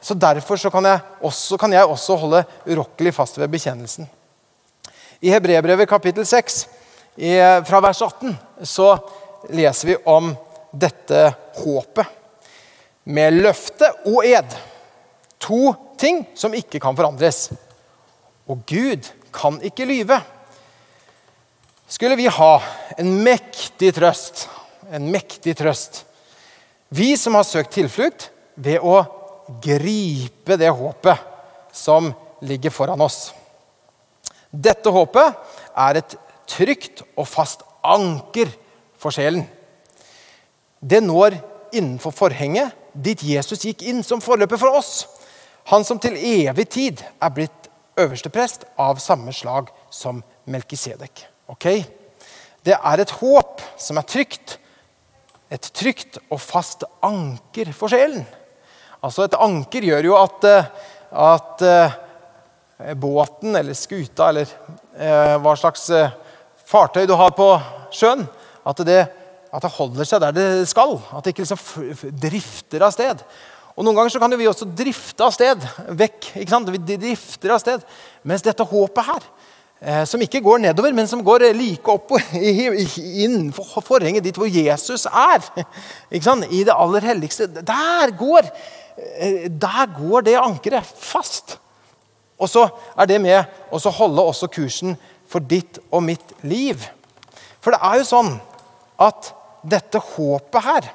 Så 0.00 0.14
Derfor 0.14 0.56
så 0.56 0.70
kan, 0.70 0.84
jeg 0.86 1.00
også, 1.20 1.56
kan 1.58 1.72
jeg 1.74 1.86
også 1.86 2.14
holde 2.16 2.44
urokkelig 2.62 3.10
fast 3.16 3.40
ved 3.40 3.50
bekjennelsen. 3.50 4.06
I 5.18 5.32
Hebrebrevet 5.34 5.88
kapittel 5.90 6.26
6, 6.26 6.60
i, 7.18 7.32
fra 7.66 7.80
vers 7.82 8.02
18, 8.06 8.36
så 8.62 8.92
leser 9.50 9.88
vi 9.88 9.96
om 10.06 10.30
dette 10.70 11.24
håpet. 11.56 12.06
Med 13.10 13.40
løfte 13.40 13.88
og 14.06 14.20
ed. 14.28 14.54
To 15.42 15.72
ting 15.98 16.20
som 16.38 16.54
ikke 16.54 16.78
kan 16.78 16.94
forandres. 16.94 17.48
Og 18.46 18.62
Gud 18.62 19.10
kan 19.34 19.58
ikke 19.66 19.88
lyve. 19.90 20.20
Skulle 21.90 22.20
vi 22.20 22.30
ha 22.30 22.52
en 22.94 23.10
mektig 23.26 23.90
trøst 23.98 24.46
en 24.92 25.10
mektig 25.12 25.56
trøst. 25.58 26.04
Vi 26.88 27.12
som 27.20 27.36
har 27.36 27.46
søkt 27.46 27.74
tilflukt 27.76 28.30
ved 28.56 28.80
å 28.80 29.02
gripe 29.64 30.56
det 30.60 30.70
håpet 30.72 31.20
som 31.74 32.10
ligger 32.44 32.72
foran 32.72 33.00
oss. 33.04 33.32
Dette 34.50 34.90
håpet 34.92 35.36
er 35.76 36.00
et 36.00 36.16
trygt 36.48 37.02
og 37.14 37.28
fast 37.28 37.64
anker 37.84 38.50
for 38.98 39.14
sjelen. 39.14 39.44
Det 40.80 41.02
når 41.04 41.36
innenfor 41.76 42.14
forhenget 42.14 42.72
dit 42.94 43.22
Jesus 43.22 43.66
gikk 43.66 43.84
inn 43.90 44.00
som 44.06 44.22
forløper 44.24 44.60
for 44.60 44.78
oss. 44.78 45.04
Han 45.68 45.84
som 45.84 46.00
til 46.00 46.16
evig 46.16 46.68
tid 46.72 47.02
er 47.20 47.34
blitt 47.34 47.68
øverste 47.98 48.32
prest 48.32 48.64
av 48.80 49.02
samme 49.02 49.34
slag 49.36 49.68
som 49.90 50.22
Melkisedek. 50.48 51.26
Okay? 51.52 51.82
Det 52.64 52.76
er 52.76 53.02
et 53.02 53.12
håp 53.20 53.62
som 53.80 54.00
er 54.00 54.08
trygt, 54.08 54.56
et 55.52 55.70
trygt 55.74 56.18
og 56.28 56.40
fast 56.42 56.84
anker 57.04 57.72
for 57.76 57.92
sjelen. 57.92 58.24
Altså 59.04 59.24
Et 59.24 59.38
anker 59.38 59.86
gjør 59.88 60.10
jo 60.10 60.16
at, 60.18 60.46
eh, 60.48 60.70
at 61.24 61.64
uh, 61.64 61.98
båten 62.98 63.56
eller 63.56 63.76
skuta 63.78 64.28
eller 64.32 64.50
uh, 64.98 65.36
hva 65.42 65.54
slags 65.56 65.86
fartøy 66.68 67.06
du 67.08 67.14
har 67.16 67.30
på 67.36 67.46
sjøen, 67.94 68.26
at 68.68 68.82
det, 68.84 68.98
at 69.48 69.64
det, 69.64 69.74
holder 69.78 70.08
seg 70.08 70.20
der 70.24 70.34
det 70.36 70.48
skal. 70.68 70.98
At 71.14 71.24
det 71.24 71.32
ikke 71.32 71.46
liksom 71.46 72.10
drifter 72.26 72.84
av 72.84 72.92
sted. 72.92 73.22
Og 73.78 73.86
Noen 73.86 73.96
ganger 73.96 74.12
så 74.12 74.20
kan 74.20 74.34
jo 74.34 74.40
vi 74.40 74.50
også 74.50 74.66
drifte 74.66 75.24
av 75.24 75.32
sted 75.32 75.62
vekk. 75.96 76.32
ikke 76.42 76.50
sant? 76.50 76.68
Vi 76.74 76.98
drifter 76.98 77.54
av 77.54 77.62
sted. 77.62 77.86
Mens 78.26 78.44
dette 78.44 78.66
håpet 78.66 79.06
her, 79.06 79.22
Eh, 79.22 79.57
som 79.78 80.22
ikke 80.22 80.40
går 80.42 80.58
nedover, 80.58 80.90
men 80.92 81.06
som 81.06 81.20
går 81.22 81.52
like 81.54 81.92
opp 81.92 82.10
innenfor 82.34 83.84
forhenget 83.86 84.24
dit 84.26 84.38
hvor 84.38 84.50
Jesus 84.50 85.06
er. 85.06 85.44
I 86.10 86.64
det 86.66 86.74
aller 86.74 87.06
helligste. 87.06 87.46
Der 87.46 88.10
går, 88.18 88.50
eh, 88.98 89.46
der 89.46 89.86
går 89.94 90.26
det 90.26 90.34
ankeret 90.40 90.82
fast. 90.84 91.58
Og 92.38 92.50
så 92.50 92.66
er 92.98 93.06
det 93.06 93.20
med 93.22 93.38
å 93.70 93.78
holde 93.78 94.22
også 94.22 94.50
kursen 94.50 94.96
for 95.30 95.38
ditt 95.38 95.78
og 95.92 96.02
mitt 96.02 96.34
liv. 96.42 96.82
For 97.62 97.74
det 97.74 97.82
er 97.82 98.00
jo 98.00 98.10
sånn 98.10 98.34
at 98.98 99.34
dette 99.62 99.98
håpet 99.98 100.62
her 100.64 100.86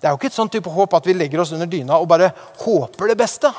Det 0.00 0.06
er 0.06 0.14
jo 0.14 0.18
ikke 0.18 0.30
et 0.30 0.34
sånn 0.34 0.48
type 0.48 0.70
håp 0.72 0.94
at 0.96 1.06
vi 1.06 1.12
legger 1.12 1.42
oss 1.42 1.50
under 1.52 1.68
dyna 1.68 1.98
og 2.00 2.08
bare 2.08 2.30
håper 2.62 3.10
det 3.10 3.18
beste. 3.20 3.50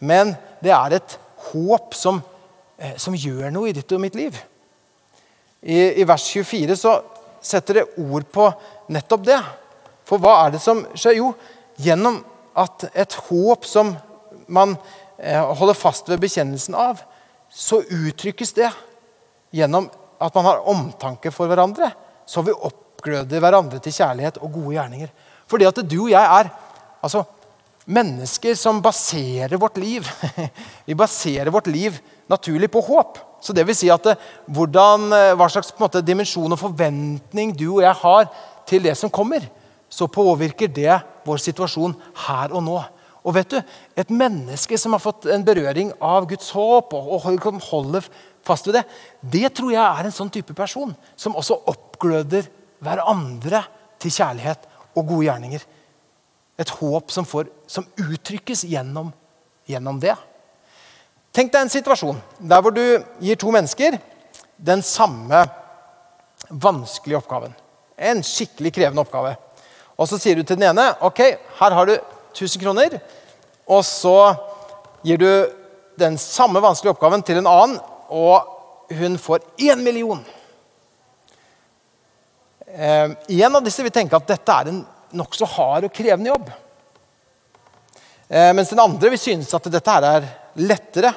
Men 0.00 0.32
det 0.64 0.72
er 0.74 0.96
et 0.96 1.14
håp 1.52 1.94
som 1.94 2.18
Eh, 2.18 2.37
som 2.96 3.16
gjør 3.16 3.50
noe 3.50 3.70
i 3.70 3.74
ditt 3.76 3.92
og 3.92 4.02
mitt 4.02 4.14
liv. 4.18 4.36
I, 5.60 6.00
I, 6.00 6.04
vers 6.06 6.22
24 6.30 6.76
så 6.78 6.94
setter 7.42 7.80
det 7.80 7.86
ord 7.98 8.26
på 8.30 8.46
nettopp 8.94 9.24
det. 9.26 9.38
For 10.06 10.22
hva 10.22 10.36
er 10.44 10.54
det 10.54 10.62
som 10.62 10.84
skjer? 10.94 11.18
Jo, 11.18 11.32
gjennom 11.82 12.20
at 12.58 12.88
et 12.94 13.16
håp 13.28 13.66
som 13.68 13.92
man 14.50 14.76
eh, 15.18 15.38
holder 15.38 15.76
fast 15.78 16.08
ved 16.10 16.22
bekjennelsen 16.22 16.76
av, 16.78 17.02
så 17.50 17.80
uttrykkes 17.82 18.54
det 18.56 18.70
gjennom 19.54 19.88
at 20.18 20.34
man 20.34 20.46
har 20.48 20.66
omtanke 20.70 21.32
for 21.34 21.50
hverandre. 21.50 21.90
Så 22.28 22.42
vi 22.46 22.54
oppgløder 22.54 23.42
hverandre 23.42 23.80
til 23.82 23.94
kjærlighet 23.94 24.40
og 24.42 24.52
gode 24.52 24.76
gjerninger. 24.76 25.10
Fordi 25.48 25.68
at 25.68 25.82
du 25.82 25.98
og 26.04 26.12
jeg 26.12 26.22
er 26.22 26.50
altså, 27.00 27.24
mennesker 27.88 28.56
som 28.58 28.82
baserer 28.84 29.56
vårt 29.60 29.78
liv 29.80 30.04
Vi 30.88 30.96
baserer 30.98 31.50
vårt 31.52 31.70
liv 31.72 31.96
naturlig 32.30 32.70
på 32.72 32.82
håp. 32.84 33.18
Så 33.40 33.54
det 33.54 33.64
vil 33.68 33.76
si 33.76 33.90
at 33.92 34.06
eh, 34.10 34.28
hvordan, 34.50 35.08
eh, 35.14 35.34
Hva 35.38 35.48
slags 35.50 35.72
måte, 35.78 36.02
dimensjon 36.02 36.52
og 36.52 36.60
forventning 36.60 37.54
du 37.56 37.68
og 37.78 37.82
jeg 37.84 37.94
har 38.02 38.28
til 38.68 38.84
det 38.84 38.96
som 38.98 39.10
kommer, 39.10 39.46
så 39.88 40.08
påvirker 40.10 40.68
det 40.68 40.98
vår 41.24 41.40
situasjon 41.40 41.94
her 42.26 42.52
og 42.52 42.64
nå. 42.66 42.78
Og 43.24 43.34
vet 43.34 43.50
du, 43.50 43.58
Et 43.96 44.10
menneske 44.10 44.78
som 44.78 44.92
har 44.92 45.02
fått 45.02 45.26
en 45.26 45.44
berøring 45.44 45.92
av 46.00 46.26
Guds 46.28 46.50
håp 46.50 46.94
og, 46.94 47.08
og 47.16 47.60
holder 47.70 48.04
fast 48.44 48.66
ved 48.66 48.78
det, 48.78 48.84
det 49.20 49.54
tror 49.54 49.72
jeg 49.72 49.82
er 49.82 50.06
en 50.06 50.14
sånn 50.14 50.30
type 50.32 50.54
person 50.56 50.94
som 51.16 51.36
også 51.36 51.62
oppgløder 51.68 52.48
hverandre 52.84 53.64
til 53.98 54.14
kjærlighet 54.14 54.68
og 54.94 55.06
gode 55.06 55.26
gjerninger. 55.26 55.64
Et 56.58 56.72
håp 56.80 57.12
som, 57.14 57.26
får, 57.28 57.50
som 57.70 57.86
uttrykkes 58.02 58.64
gjennom, 58.66 59.12
gjennom 59.68 60.00
det. 60.02 60.14
Tenk 61.38 61.52
deg 61.54 61.62
en 61.62 61.70
situasjon 61.70 62.16
der 62.50 62.62
hvor 62.64 62.74
du 62.74 62.82
gir 63.22 63.36
to 63.38 63.52
mennesker 63.54 63.94
den 64.58 64.80
samme 64.82 65.44
vanskelige 66.50 67.20
oppgaven. 67.20 67.52
En 67.94 68.24
skikkelig 68.26 68.72
krevende 68.74 69.04
oppgave. 69.04 69.36
Og 69.94 70.08
så 70.10 70.18
sier 70.18 70.34
du 70.34 70.42
til 70.42 70.58
den 70.58 70.66
ene 70.72 70.88
ok, 71.06 71.20
her 71.60 71.76
har 71.76 71.86
du 71.86 71.92
1000 71.94 72.64
kroner. 72.64 72.96
Og 73.70 73.84
så 73.86 74.34
gir 75.06 75.22
du 75.22 75.28
den 76.02 76.18
samme 76.18 76.58
vanskelige 76.64 76.96
oppgaven 76.96 77.22
til 77.22 77.38
en 77.38 77.50
annen, 77.50 77.78
og 78.10 78.90
hun 78.98 79.14
får 79.22 79.46
én 79.62 79.84
million. 79.84 80.24
Eh, 82.66 83.14
en 83.14 83.60
av 83.60 83.62
disse 83.62 83.86
vil 83.86 83.94
tenke 83.94 84.18
at 84.18 84.26
dette 84.26 84.58
er 84.58 84.72
en 84.72 84.82
nokså 85.14 85.46
hard 85.54 85.86
og 85.86 85.94
krevende 85.94 86.34
jobb. 86.34 86.50
Eh, 88.26 88.50
mens 88.58 88.74
den 88.74 88.82
andre 88.82 89.14
vil 89.14 89.22
synes 89.22 89.54
at 89.54 89.70
dette 89.70 89.98
her 90.00 90.10
er 90.16 90.30
lettere. 90.66 91.14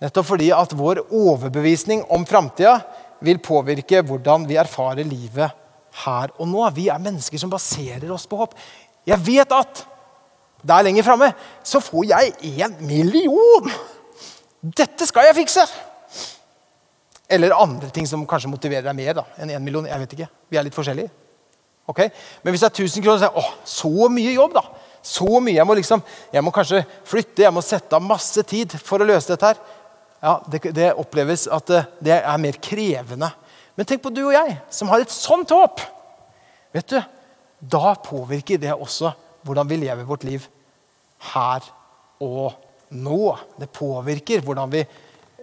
Nettopp 0.00 0.30
fordi 0.30 0.48
at 0.56 0.72
vår 0.76 1.02
overbevisning 1.12 2.06
om 2.12 2.24
framtida 2.28 2.78
vil 3.20 3.40
påvirke 3.44 4.00
hvordan 4.06 4.46
vi 4.48 4.56
erfarer 4.60 5.04
livet 5.04 5.56
her 6.04 6.32
og 6.38 6.48
nå. 6.48 6.64
Vi 6.76 6.88
er 6.88 7.02
mennesker 7.02 7.40
som 7.40 7.52
baserer 7.52 8.08
oss 8.14 8.26
på 8.28 8.40
håp. 8.40 8.56
Jeg 9.08 9.20
vet 9.26 9.52
at 9.52 9.84
der 10.64 10.84
lenger 10.84 11.04
framme 11.04 11.30
så 11.64 11.80
får 11.84 12.10
jeg 12.12 12.34
én 12.56 12.76
million! 12.84 13.70
Dette 14.60 15.08
skal 15.08 15.28
jeg 15.28 15.38
fikse! 15.40 15.64
Eller 17.30 17.54
andre 17.54 17.88
ting 17.94 18.08
som 18.08 18.26
kanskje 18.28 18.50
motiverer 18.50 18.88
deg 18.88 18.96
mer 18.96 19.20
da, 19.20 19.24
enn 19.38 19.52
én 19.54 19.62
million. 19.62 19.86
jeg 19.86 20.02
vet 20.02 20.14
ikke. 20.16 20.30
Vi 20.50 20.58
er 20.58 20.66
litt 20.66 20.76
forskjellige. 20.76 21.12
Okay? 21.88 22.10
Men 22.42 22.52
hvis 22.52 22.64
det 22.64 22.70
er 22.70 22.84
1000 22.84 23.04
kroner, 23.04 23.20
så 23.20 23.28
er 23.28 23.36
det 23.36 23.70
så 23.70 24.08
mye 24.10 24.32
jobb, 24.34 24.56
da. 24.56 24.64
Så 25.02 25.40
mye. 25.40 25.56
Jeg 25.56 25.66
må, 25.66 25.76
liksom, 25.78 26.02
jeg 26.32 26.44
må 26.44 26.52
kanskje 26.54 26.82
flytte, 27.08 27.44
jeg 27.46 27.54
må 27.54 27.62
sette 27.64 27.96
av 27.96 28.04
masse 28.04 28.42
tid 28.50 28.74
for 28.84 29.00
å 29.00 29.08
løse 29.08 29.30
dette 29.30 29.52
her. 29.52 29.62
Ja, 30.20 30.42
det, 30.52 30.60
det 30.76 30.92
oppleves 31.00 31.46
at 31.48 31.70
det, 31.70 31.84
det, 32.04 32.18
er 32.18 32.40
mer 32.40 32.58
krevende. 32.60 33.30
Men 33.76 33.88
tenk 33.88 34.02
på 34.04 34.12
du 34.12 34.26
og 34.26 34.34
jeg, 34.36 34.58
som 34.72 34.90
har 34.92 35.00
et 35.00 35.12
sånt 35.14 35.52
håp. 35.54 35.80
Vet 36.76 36.92
du, 36.92 37.00
Da 37.60 37.92
påvirker 38.00 38.56
det 38.60 38.72
også 38.72 39.10
hvordan 39.44 39.68
vi 39.68 39.76
lever 39.82 40.06
vårt 40.08 40.24
liv 40.24 40.46
her 41.32 41.64
og 42.24 42.54
nå. 42.96 43.36
Det 43.60 43.68
påvirker 43.72 44.40
hvordan 44.44 44.72
vi, 44.72 44.80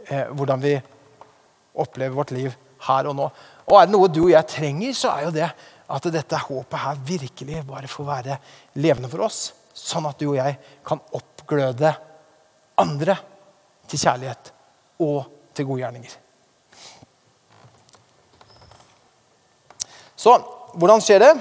eh, 0.07 0.31
hvordan 0.33 0.63
vi 0.63 0.73
opplever 1.77 2.17
vårt 2.17 2.33
liv 2.33 2.55
her 2.87 3.09
og 3.09 3.15
nå. 3.19 3.29
Og 3.67 3.77
er 3.77 3.85
det 3.85 3.93
noe 3.93 4.09
du 4.09 4.23
og 4.23 4.33
jeg 4.33 4.49
trenger, 4.49 4.97
så 4.97 5.13
er 5.13 5.27
jo 5.27 5.35
det 5.37 5.51
at 5.87 6.09
dette 6.11 6.41
håpet 6.47 6.83
her 6.87 7.05
virkelig 7.05 7.63
bare 7.69 7.89
får 7.91 8.09
være 8.09 8.41
levende 8.81 9.13
for 9.13 9.27
oss. 9.29 9.53
Sånn 9.77 10.09
at 10.09 10.17
du 10.17 10.31
og 10.31 10.39
jeg 10.39 10.57
kan 10.85 11.01
oppgløde 11.13 11.93
andre 12.81 13.17
til 13.87 14.01
kjærlighet 14.01 14.56
og 14.99 15.25
til 15.55 15.65
gode 15.65 15.81
gjerninger. 15.81 16.13
Så 20.17 20.33
hvordan 20.73 21.01
skjer 21.01 21.23
det? 21.23 21.33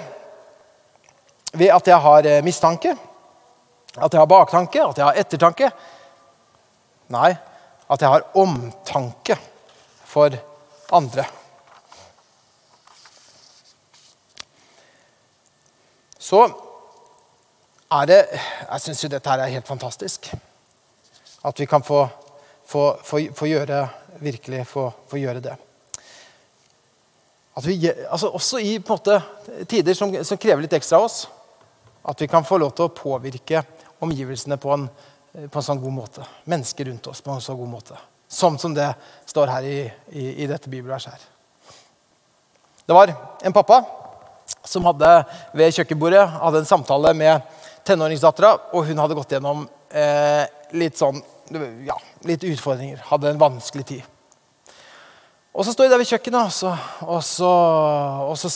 Ved 1.56 1.72
at 1.72 1.88
jeg 1.88 2.00
har 2.04 2.26
eh, 2.28 2.42
mistanke, 2.44 2.92
at 3.96 4.12
jeg 4.12 4.20
har 4.20 4.28
baktanke, 4.28 4.82
at 4.82 4.98
jeg 4.98 5.06
har 5.06 5.20
ettertanke. 5.20 5.70
Nei, 7.12 7.30
at 7.88 8.02
jeg 8.02 8.10
har 8.10 8.26
omtanke 8.36 9.38
for 10.04 10.36
andre. 10.92 11.25
Så 16.26 16.42
er 17.92 18.06
det 18.10 18.20
Jeg 18.34 18.80
syns 18.82 19.04
jo 19.04 19.08
dette 19.08 19.30
her 19.30 19.38
er 19.44 19.52
helt 19.54 19.68
fantastisk. 19.68 20.32
At 21.46 21.60
vi 21.60 21.66
kan 21.70 21.84
få, 21.86 22.08
få, 22.66 22.96
få, 23.04 23.21
få 23.34 23.49
gjøre 23.50 23.86
virkelig 24.19 24.67
få, 24.67 24.90
gjøre 25.12 25.40
det. 25.40 25.56
Vi, 27.64 27.93
altså 28.10 28.28
også 28.36 28.60
i 28.60 28.76
måte, 28.84 29.21
tider 29.69 29.97
som, 29.97 30.12
som, 30.25 30.38
krever 30.38 30.64
litt 30.64 30.76
ekstra 30.76 31.00
av 31.00 31.06
oss. 31.08 31.23
At 32.06 32.21
vi 32.21 32.28
kan 32.30 32.45
få 32.45 32.58
lov 32.60 32.75
til 32.76 32.86
å 32.86 32.95
påvirke 32.95 33.62
omgivelsene 34.04 34.58
på 34.60 34.75
en, 34.75 34.84
på 35.32 35.58
en 35.58 35.64
sånn 35.64 35.80
god 35.80 35.95
måte. 35.97 36.26
Mennesker 36.45 36.90
rundt 36.90 37.08
oss 37.10 37.25
på 37.25 37.32
en 37.32 37.43
så 37.43 37.56
god 37.56 37.71
måte. 37.73 37.97
Sånn 38.28 38.58
som 38.60 38.75
det 38.76 38.90
står 39.26 39.50
her 39.54 39.67
i, 39.67 39.78
i, 40.12 40.26
i 40.45 40.50
dette 40.50 40.71
bibelverset 40.71 41.17
her. 41.17 41.25
Det 42.86 42.95
var 42.95 43.10
en 43.43 43.56
pappa 43.56 43.80
som 44.67 44.84
hadde 44.86 45.08
ved 45.56 45.75
kjøkkenbordet 45.75 46.23
hadde 46.36 46.60
en 46.62 46.69
samtale 46.69 47.10
med 47.19 47.56
tenåringsdattera, 47.86 48.52
og 48.75 48.86
hun 48.86 49.00
hadde 49.00 49.17
gått 49.19 49.32
gjennom 49.34 49.64
eh, 49.90 50.45
litt, 50.76 50.99
sånn, 50.99 51.19
ja, 51.87 51.97
litt 52.26 52.45
utfordringer. 52.45 53.02
Hadde 53.11 53.30
en 53.30 53.41
vanskelig 53.41 53.87
tid. 53.87 54.13
Og 55.56 55.65
så 55.65 55.73
står 55.73 55.87
de 55.87 55.95
der 55.95 56.02
ved 56.02 56.11
kjøkkenet, 56.11 56.49
og 56.49 56.52
så, 56.52 56.73
og 57.06 57.23
så, 57.25 57.52
og 58.28 58.37
så 58.37 58.50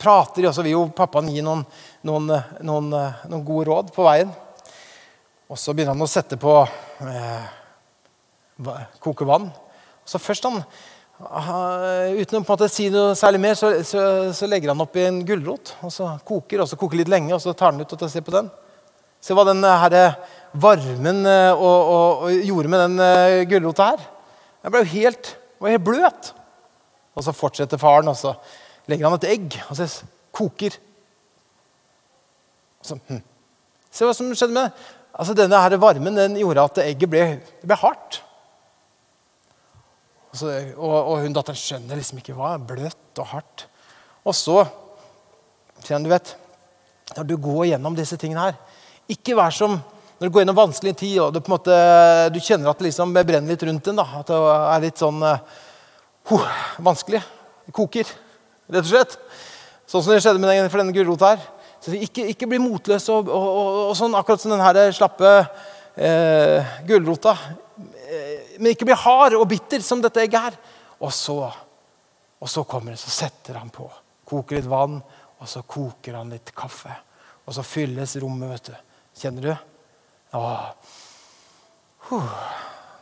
prater 0.00 0.42
de, 0.42 0.48
og 0.50 0.54
så 0.56 0.64
vil 0.64 0.74
jo 0.74 0.82
pappaen 0.96 1.30
gi 1.32 1.40
noen, 1.44 1.62
noen, 2.04 2.28
noen, 2.66 2.90
noen, 2.92 3.44
gode 3.46 3.70
råd 3.70 3.92
på 3.94 4.04
veien. 4.04 4.32
Og 5.50 5.58
så 5.58 5.72
begynner 5.72 5.96
han 5.96 6.04
å 6.04 6.10
sette 6.10 6.36
på 6.40 6.54
eh, 7.08 7.48
koke 9.02 9.26
vann. 9.28 9.48
Så 10.04 10.20
først 10.22 10.48
han 10.48 10.62
Uten 11.20 12.38
å 12.38 12.40
på 12.40 12.40
en 12.40 12.46
måte 12.48 12.68
si 12.72 12.86
noe 12.88 13.12
særlig 13.18 13.42
mer, 13.42 13.56
så, 13.58 13.68
så, 13.84 14.02
så 14.32 14.46
legger 14.48 14.70
han 14.72 14.80
oppi 14.80 15.02
en 15.04 15.18
gulrot. 15.28 15.74
og 15.84 15.92
Så 15.92 16.06
koker 16.24 16.62
og 16.62 16.68
så 16.70 16.78
koker 16.80 17.02
litt 17.02 17.10
lenge, 17.12 17.34
og 17.36 17.42
så 17.44 17.52
tar 17.52 17.74
han 17.74 17.82
ut 17.82 17.92
og 17.92 18.06
ser 18.08 18.24
på 18.24 18.32
den. 18.32 18.48
Se 19.20 19.36
hva 19.36 19.44
den 19.44 19.60
her 19.60 20.16
varmen 20.52 21.24
eh, 21.26 21.52
og, 21.54 21.90
og, 21.94 22.24
og 22.26 22.46
gjorde 22.46 22.70
med 22.72 22.84
den 22.84 23.02
uh, 23.02 23.42
gulrota 23.50 23.90
her. 23.92 24.06
Den 24.64 24.74
ble 24.74 24.82
jo 24.84 24.92
helt, 24.94 25.34
helt 25.62 25.84
bløt. 25.86 26.30
Og 27.14 27.26
så 27.26 27.34
fortsetter 27.36 27.80
faren, 27.80 28.10
og 28.10 28.16
så 28.18 28.34
legger 28.90 29.08
han 29.08 29.18
et 29.18 29.28
egg, 29.30 29.58
og 29.68 29.78
så 29.78 29.88
koker. 30.34 30.76
Så, 32.82 32.96
hm. 33.08 33.22
Se 33.90 34.06
hva 34.06 34.16
som 34.16 34.30
skjedde 34.32 34.56
med 34.56 34.68
det. 34.68 34.88
Altså, 35.10 35.34
Denne 35.36 35.60
her 35.60 35.76
varmen 35.82 36.16
den 36.16 36.38
gjorde 36.38 36.66
at 36.68 36.82
egget 36.84 37.10
ble, 37.10 37.24
ble 37.66 37.78
hardt. 37.82 38.20
Og, 40.30 40.36
så, 40.38 40.52
og, 40.78 40.94
og 40.94 41.24
hun 41.24 41.34
datteren 41.34 41.58
skjønner 41.58 41.98
liksom 41.98 42.20
ikke 42.22 42.36
hva. 42.38 42.54
Bløtt 42.62 43.20
og 43.20 43.32
hardt. 43.34 43.66
Og 44.22 44.36
så 44.36 44.62
sier 45.80 45.96
han, 45.96 46.06
du 46.06 46.12
vet, 46.12 46.34
når 47.16 47.26
du 47.26 47.34
går 47.42 47.64
gjennom 47.72 47.96
disse 47.98 48.14
tingene 48.20 48.44
her 48.44 48.58
Ikke 49.10 49.34
vær 49.34 49.50
som 49.54 49.80
når 50.20 50.28
du 50.28 50.34
går 50.34 50.44
gjennom 50.44 50.58
vanskelig 50.58 50.92
tid 51.00 51.14
og 51.24 51.32
du, 51.32 51.40
på 51.40 51.48
en 51.48 51.56
måte, 51.56 51.76
du 52.34 52.36
kjenner 52.44 52.68
at 52.70 52.80
det 52.80 52.90
liksom 52.90 53.14
brenner 53.16 53.48
litt 53.48 53.64
rundt 53.64 53.88
en. 53.88 54.02
da, 54.02 54.04
At 54.20 54.28
det 54.28 54.40
er 54.58 54.84
litt 54.84 55.00
sånn 55.00 55.24
uh, 55.24 56.50
vanskelig. 56.84 57.22
Det 57.64 57.74
koker, 57.76 58.12
rett 58.68 58.84
og 58.84 58.90
slett. 58.92 59.16
Sånn 59.88 60.04
som 60.04 60.12
det 60.12 60.20
skjedde 60.20 60.42
med 60.42 60.52
den, 60.52 60.68
for 60.68 60.82
denne 60.82 60.94
gulrota 60.94 61.32
her. 61.32 61.48
Så 61.80 61.96
ikke, 61.96 62.26
ikke 62.34 62.50
bli 62.50 62.60
motløs 62.60 63.08
og, 63.08 63.32
og, 63.32 63.48
og, 63.48 63.80
og, 63.88 63.96
sånn, 63.96 64.14
akkurat 64.18 64.44
som 64.44 64.52
den 64.52 64.94
slappe 64.94 65.32
uh, 65.40 66.78
gulrota 66.84 67.38
men 68.60 68.74
ikke 68.74 68.88
bli 68.88 68.96
hard 68.98 69.36
og 69.38 69.48
bitter 69.48 69.82
som 69.84 70.02
dette 70.04 70.20
egget 70.22 70.50
her. 70.50 70.58
Og 71.00 71.12
så, 71.16 71.38
og 72.40 72.50
så 72.50 72.64
kommer 72.68 72.92
det, 72.92 73.00
så 73.00 73.12
setter 73.14 73.56
han 73.60 73.72
på. 73.72 73.86
Koker 74.28 74.58
litt 74.58 74.68
vann, 74.68 74.98
og 75.40 75.48
så 75.48 75.64
koker 75.64 76.18
han 76.20 76.32
litt 76.34 76.52
kaffe. 76.56 76.92
Og 77.46 77.56
så 77.56 77.64
fylles 77.64 78.18
rommet, 78.20 78.52
vet 78.52 78.70
du. 78.70 78.96
Kjenner 79.22 79.48
du? 79.48 79.69
Åh. 80.32 80.66
Huh. 82.10 82.34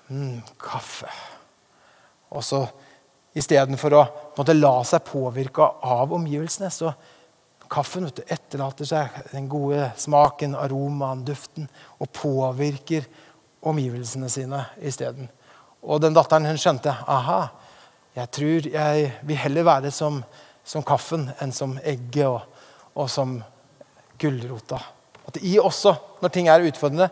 Mm, 0.09 0.41
kaffe. 0.61 1.09
Og 2.33 2.45
så 2.45 2.63
istedenfor 3.37 3.97
å 3.97 4.03
måtte 4.39 4.57
la 4.57 4.73
seg 4.89 5.05
påvirke 5.07 5.67
av 5.85 6.13
omgivelsene, 6.17 6.71
så 6.73 6.93
kaffen 7.69 8.09
vet 8.09 8.21
du, 8.21 8.25
etterlater 8.33 8.89
seg 8.89 9.17
den 9.33 9.49
gode 9.53 9.91
smaken, 10.01 10.57
aromaen, 10.57 11.25
duften, 11.29 11.69
og 12.01 12.13
påvirker 12.17 13.07
omgivelsene 13.69 14.31
sine 14.33 14.65
isteden. 14.81 15.29
Og 15.85 16.01
den 16.03 16.17
datteren 16.17 16.49
hun 16.49 16.61
skjønte 16.61 16.95
aha, 17.07 17.43
jeg 18.17 18.33
tror 18.35 18.71
jeg 18.73 19.11
vil 19.29 19.39
heller 19.39 19.67
være 19.69 19.93
som, 19.95 20.23
som 20.65 20.83
kaffen 20.83 21.29
enn 21.39 21.53
som 21.55 21.77
egget 21.85 22.27
og, 22.27 22.41
og 22.99 23.11
som 23.13 23.37
gulrota. 24.19 24.81
At 25.29 25.39
i 25.45 25.59
også, 25.61 25.95
når 26.23 26.33
ting 26.35 26.49
er 26.49 26.65
utfordrende, 26.65 27.11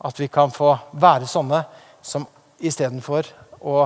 at 0.00 0.20
vi 0.20 0.30
kan 0.32 0.52
få 0.54 0.72
være 1.02 1.28
sånne 1.28 1.62
som 2.02 2.24
istedenfor 2.60 3.28
å 3.60 3.82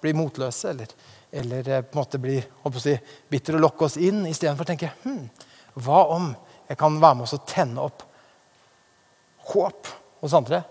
bli 0.00 0.14
motløse 0.16 0.70
eller, 0.70 0.92
eller 1.32 1.68
eh, 1.68 1.82
på 1.84 1.98
en 1.98 2.00
måte 2.00 2.20
bli 2.22 2.38
si, 2.80 2.94
bitter 3.28 3.58
og 3.58 3.66
lokke 3.66 3.88
oss 3.88 3.98
inn, 4.00 4.22
istedenfor 4.30 4.64
å 4.64 4.70
tenke 4.70 4.92
hm, 5.02 5.24
hva 5.84 6.04
om 6.14 6.30
jeg 6.70 6.78
kan 6.80 6.96
være 7.02 7.18
med 7.18 7.26
oss 7.26 7.36
og 7.36 7.48
tenne 7.50 7.84
opp 7.84 8.06
håp 9.50 9.90
hos 10.22 10.36
andre? 10.36 10.62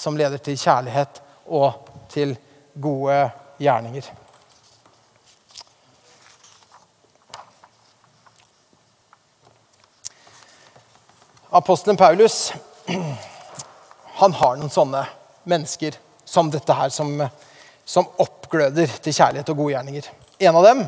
som 0.00 0.16
leder 0.16 0.40
til 0.40 0.58
kjærlighet 0.58 1.20
og 1.52 1.88
til 2.10 2.34
gode 2.80 3.16
gjerninger. 3.60 4.06
Apostelen 11.52 11.96
Paulus 11.96 12.52
han 14.14 14.32
har 14.32 14.56
noen 14.56 14.70
sånne 14.70 15.00
mennesker 15.50 15.96
som 16.24 16.50
dette 16.50 16.74
her, 16.78 16.92
som, 16.94 17.16
som 17.84 18.06
oppgløder 18.22 18.92
til 19.02 19.16
kjærlighet 19.16 19.50
og 19.50 19.58
gode 19.58 19.72
gjerninger. 19.72 20.06
En 20.46 20.58
av 20.60 20.66
dem 20.68 20.84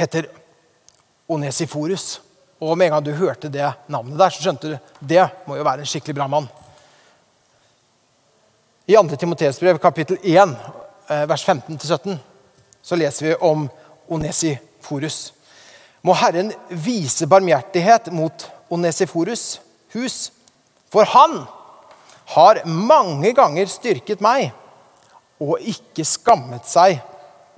heter 0.00 0.28
Onesiforus. 1.26 2.18
Og 2.60 2.74
med 2.76 2.90
en 2.90 2.98
gang 2.98 3.06
du 3.06 3.14
hørte 3.16 3.48
det 3.48 3.70
navnet 3.86 4.18
der, 4.18 4.34
så 4.34 4.44
skjønte 4.44 4.74
du 4.74 4.92
det 5.00 5.24
må 5.46 5.56
jo 5.56 5.64
være 5.64 5.86
en 5.86 5.88
skikkelig 5.88 6.18
bra 6.18 6.28
mann. 6.28 6.50
I 8.88 8.98
2. 8.98 9.16
Timoteus 9.16 9.62
brev, 9.62 9.80
kapittel 9.80 10.20
1, 10.20 10.54
eh, 11.08 11.24
vers 11.30 11.46
15-17, 11.48 12.20
så 12.82 13.00
leser 13.00 13.30
vi 13.30 13.34
om 13.40 13.64
Onesiforus. 14.08 15.32
Må 16.04 16.12
Herren 16.18 16.52
vise 16.68 17.28
barmhjertighet 17.30 18.12
mot 18.12 18.50
Onesiforus 18.70 19.60
hus, 19.94 20.30
for 20.92 21.08
han 21.08 21.42
har 22.34 22.62
mange 22.68 23.32
ganger 23.36 23.68
styrket 23.70 24.20
meg 24.24 24.50
og 25.40 25.62
ikke 25.62 26.04
skammet 26.06 26.66
seg 26.68 26.98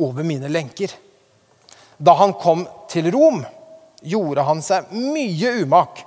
over 0.01 0.27
mine 0.27 0.51
lenker. 0.53 0.92
Da 2.01 2.14
han 2.20 2.35
kom 2.40 2.66
til 2.90 3.11
Rom, 3.12 3.42
gjorde 4.01 4.44
han 4.46 4.62
seg 4.64 4.92
mye 4.94 5.55
umak 5.64 6.05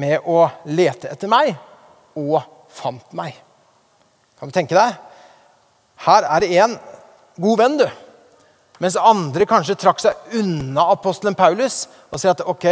med 0.00 0.24
å 0.26 0.46
lete 0.66 1.10
etter 1.12 1.30
meg, 1.30 1.52
og 2.16 2.40
fant 2.72 3.12
meg. 3.16 3.34
Kan 4.38 4.50
du 4.50 4.54
tenke 4.54 4.76
deg? 4.76 4.96
Her 6.04 6.26
er 6.28 6.42
det 6.42 6.50
en 6.62 6.78
god 7.40 7.60
venn, 7.60 7.78
du. 7.80 7.86
Mens 8.82 8.96
andre 8.98 9.46
kanskje 9.46 9.76
trakk 9.78 10.00
seg 10.02 10.34
unna 10.40 10.88
apostelen 10.90 11.36
Paulus 11.38 11.84
og 12.10 12.18
sier 12.18 12.32
at 12.32 12.42
ok, 12.42 12.64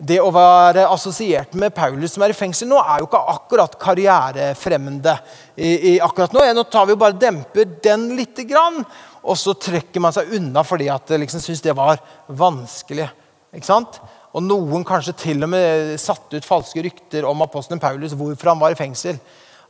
det 0.00 0.16
å 0.22 0.30
være 0.32 0.86
assosiert 0.88 1.52
med 1.60 1.74
Paulus 1.76 2.14
som 2.14 2.24
er 2.24 2.32
i 2.32 2.36
fengsel 2.36 2.70
nå, 2.70 2.78
er 2.80 3.02
jo 3.02 3.08
ikke 3.10 3.20
akkurat 3.34 3.76
karrierefremmende. 3.80 5.14
I, 5.56 5.72
i 5.92 5.92
akkurat 6.00 6.32
Nå 6.32 6.46
Nå 6.56 6.64
tar 6.72 6.88
vi 6.88 6.96
bare 6.96 7.18
demper 7.20 7.68
den 7.84 8.08
grann, 8.48 8.80
og 9.22 9.36
så 9.38 9.52
trekker 9.52 10.00
man 10.00 10.16
seg 10.16 10.32
unna 10.38 10.64
fordi 10.64 10.88
at 10.88 11.12
det 11.12 11.20
liksom 11.26 11.44
syns 11.44 11.60
det 11.62 11.76
var 11.76 12.00
vanskelig. 12.26 13.10
Ikke 13.52 13.68
sant? 13.68 14.00
Og 14.32 14.40
noen 14.40 14.88
kanskje 14.88 15.12
til 15.20 15.44
og 15.44 15.52
med 15.52 16.00
satte 16.00 16.40
ut 16.40 16.48
falske 16.48 16.80
rykter 16.80 17.28
om 17.28 17.44
apostelen 17.44 17.80
Paulus, 17.82 18.16
hvorfor 18.16 18.54
han 18.54 18.62
var 18.62 18.72
i 18.72 18.80
fengsel. 18.80 19.20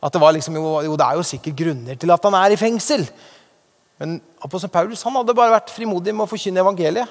At 0.02 0.14
det 0.14 0.22
var 0.22 0.34
liksom, 0.34 0.54
jo, 0.58 0.78
jo, 0.86 0.94
det 0.98 1.06
er 1.06 1.18
jo 1.18 1.26
sikkert 1.26 1.58
grunner 1.58 1.98
til 1.98 2.14
at 2.14 2.30
han 2.30 2.38
er 2.38 2.54
i 2.54 2.58
fengsel. 2.60 3.02
Men 4.02 4.16
apostelen 4.42 4.72
Paulus 4.74 5.04
han 5.06 5.14
hadde 5.14 5.34
bare 5.38 5.54
vært 5.54 5.70
frimodig 5.70 6.10
med 6.10 6.24
å 6.24 6.30
forkynne 6.30 6.58
evangeliet. 6.58 7.10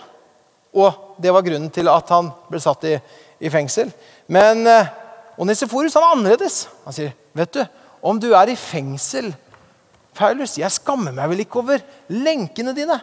Og 0.76 1.16
det 1.24 1.32
var 1.32 1.46
grunnen 1.46 1.72
til 1.72 1.88
at 1.88 2.12
han 2.12 2.28
ble 2.50 2.60
satt 2.64 2.84
i, 2.90 2.98
i 3.40 3.52
fengsel. 3.52 3.94
Men 4.32 4.68
eh, 4.68 4.92
Onesiforus 5.40 5.96
han 5.96 6.04
er 6.04 6.18
annerledes. 6.18 6.66
Han 6.84 6.96
sier, 6.96 7.16
'Vet 7.32 7.56
du, 7.56 7.62
om 8.04 8.20
du 8.20 8.34
er 8.36 8.52
i 8.52 8.58
fengsel, 8.60 9.32
Paulus, 10.16 10.58
jeg 10.60 10.76
skammer 10.76 11.16
meg 11.16 11.32
vel 11.32 11.46
ikke 11.46 11.64
over 11.64 11.84
lenkene 12.12 12.76
dine.' 12.76 13.00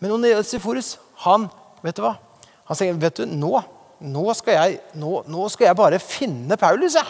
Men 0.00 0.16
Onesiforus, 0.16 0.96
han 1.24 1.48
vet 1.84 2.00
du 2.00 2.04
hva? 2.04 2.16
Han 2.72 2.80
sier, 2.80 2.96
'Vet 2.96 3.20
du, 3.20 3.28
nå, 3.28 3.60
nå, 4.00 4.26
skal, 4.40 4.56
jeg, 4.56 4.80
nå, 4.96 5.20
nå 5.28 5.52
skal 5.52 5.68
jeg 5.68 5.82
bare 5.84 6.00
finne 6.00 6.56
Paulus.' 6.56 6.96
Ja. 6.96 7.04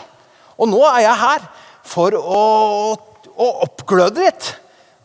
Og 0.59 0.67
nå 0.67 0.83
er 0.91 1.05
jeg 1.07 1.23
her 1.23 1.51
for 1.87 2.19
å, 2.19 2.45
å 3.39 3.53
oppgløde 3.63 4.27
litt 4.27 4.55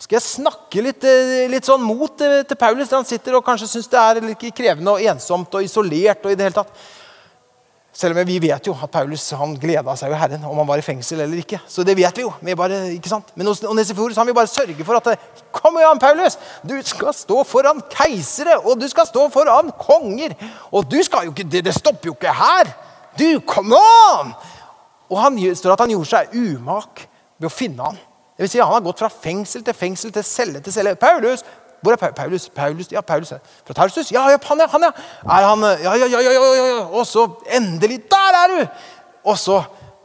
skal 0.02 0.18
jeg 0.18 0.26
snakke 0.26 0.82
litt, 0.82 1.06
eh, 1.06 1.46
litt 1.52 1.68
sånn 1.68 1.84
mot 1.86 2.16
til, 2.18 2.42
til 2.48 2.58
Paulus. 2.58 2.90
der 2.90 2.98
Han 2.98 3.06
sitter 3.06 3.38
og 3.38 3.46
kanskje 3.46 3.70
syns 3.70 3.92
det 3.92 4.00
er 4.02 4.24
litt 4.26 4.48
krevende 4.58 4.96
og 4.96 5.06
ensomt 5.14 5.54
og 5.54 5.64
isolert. 5.64 6.26
og 6.26 6.32
i 6.32 6.36
det 6.36 6.48
hele 6.48 6.58
tatt. 6.58 6.74
Selv 7.94 8.16
om 8.16 8.26
vi 8.26 8.38
vet 8.40 8.66
jo 8.66 8.72
at 8.72 8.90
Paulus 8.90 9.26
han 9.36 9.54
gleda 9.60 9.94
seg 10.00 10.14
jo 10.14 10.18
Herren 10.18 10.46
om 10.48 10.58
han 10.62 10.68
var 10.68 10.80
i 10.80 10.86
fengsel 10.86 11.20
eller 11.20 11.42
ikke. 11.44 11.60
Så 11.68 11.84
det 11.84 11.98
vet 12.00 12.18
vi 12.18 12.24
jo. 12.24 12.32
Vi 12.40 12.56
bare, 12.56 12.80
ikke 12.96 13.12
sant? 13.12 13.34
Men 13.36 13.52
hos 13.52 13.62
Onesiforus 13.68 14.16
han 14.18 14.30
vil 14.30 14.38
bare 14.38 14.50
sørge 14.50 14.86
for 14.88 14.98
at 14.98 15.20
Kom 15.52 15.76
igjen, 15.78 16.00
Paulus! 16.00 16.38
Du 16.64 16.78
skal 16.88 17.14
stå 17.14 17.44
foran 17.44 17.84
keisere, 17.92 18.56
og 18.64 18.80
du 18.80 18.88
skal 18.88 19.06
stå 19.10 19.28
foran 19.30 19.74
konger. 19.78 20.34
Og 20.72 20.88
du 20.88 21.02
skal 21.04 21.28
jo 21.28 21.36
ikke, 21.36 21.50
det, 21.52 21.66
det 21.68 21.76
stopper 21.76 22.10
jo 22.10 22.16
ikke 22.16 22.34
her! 22.34 22.72
Du, 23.20 23.42
come 23.46 23.76
on! 23.76 24.32
Og 25.12 25.20
han 25.20 25.38
står 25.60 25.76
at 25.76 25.84
han 25.84 25.92
gjorde 25.92 26.10
seg 26.14 26.32
umak 26.32 27.04
ved 27.38 27.52
å 27.52 27.54
finne 27.54 27.92
han. 27.92 28.00
Det 28.42 28.48
vil 28.48 28.50
si, 28.56 28.60
Han 28.60 28.74
har 28.74 28.82
gått 28.82 28.98
fra 29.04 29.08
fengsel 29.14 29.62
til 29.62 29.76
fengsel 29.78 30.12
til 30.12 30.24
celle 30.26 30.60
til 30.66 30.74
celle. 30.74 30.96
Paulus! 30.98 31.44
Hvor 31.82 31.94
er 31.94 32.12
Paulus? 32.18 32.50
Paulus? 32.50 32.88
Ja, 32.92 33.02
Paulus. 33.02 33.34
Fra 33.66 33.74
Tarsus? 33.74 34.12
Ja, 34.12 34.24
ja, 34.30 34.38
han, 34.44 34.60
ja. 34.60 34.66
Han, 34.68 34.82
ja. 34.82 34.90
Er 35.30 35.46
han 35.46 35.62
Ja, 35.84 35.94
ja, 35.94 36.08
ja, 36.08 36.22
ja, 36.26 36.32
ja, 36.32 36.64
ja. 36.66 36.88
Og 36.90 37.06
så 37.06 37.28
endelig 37.46 38.00
Der 38.10 38.38
er 38.40 38.48
du! 38.48 38.68
Og 39.24 39.38
så 39.38 39.62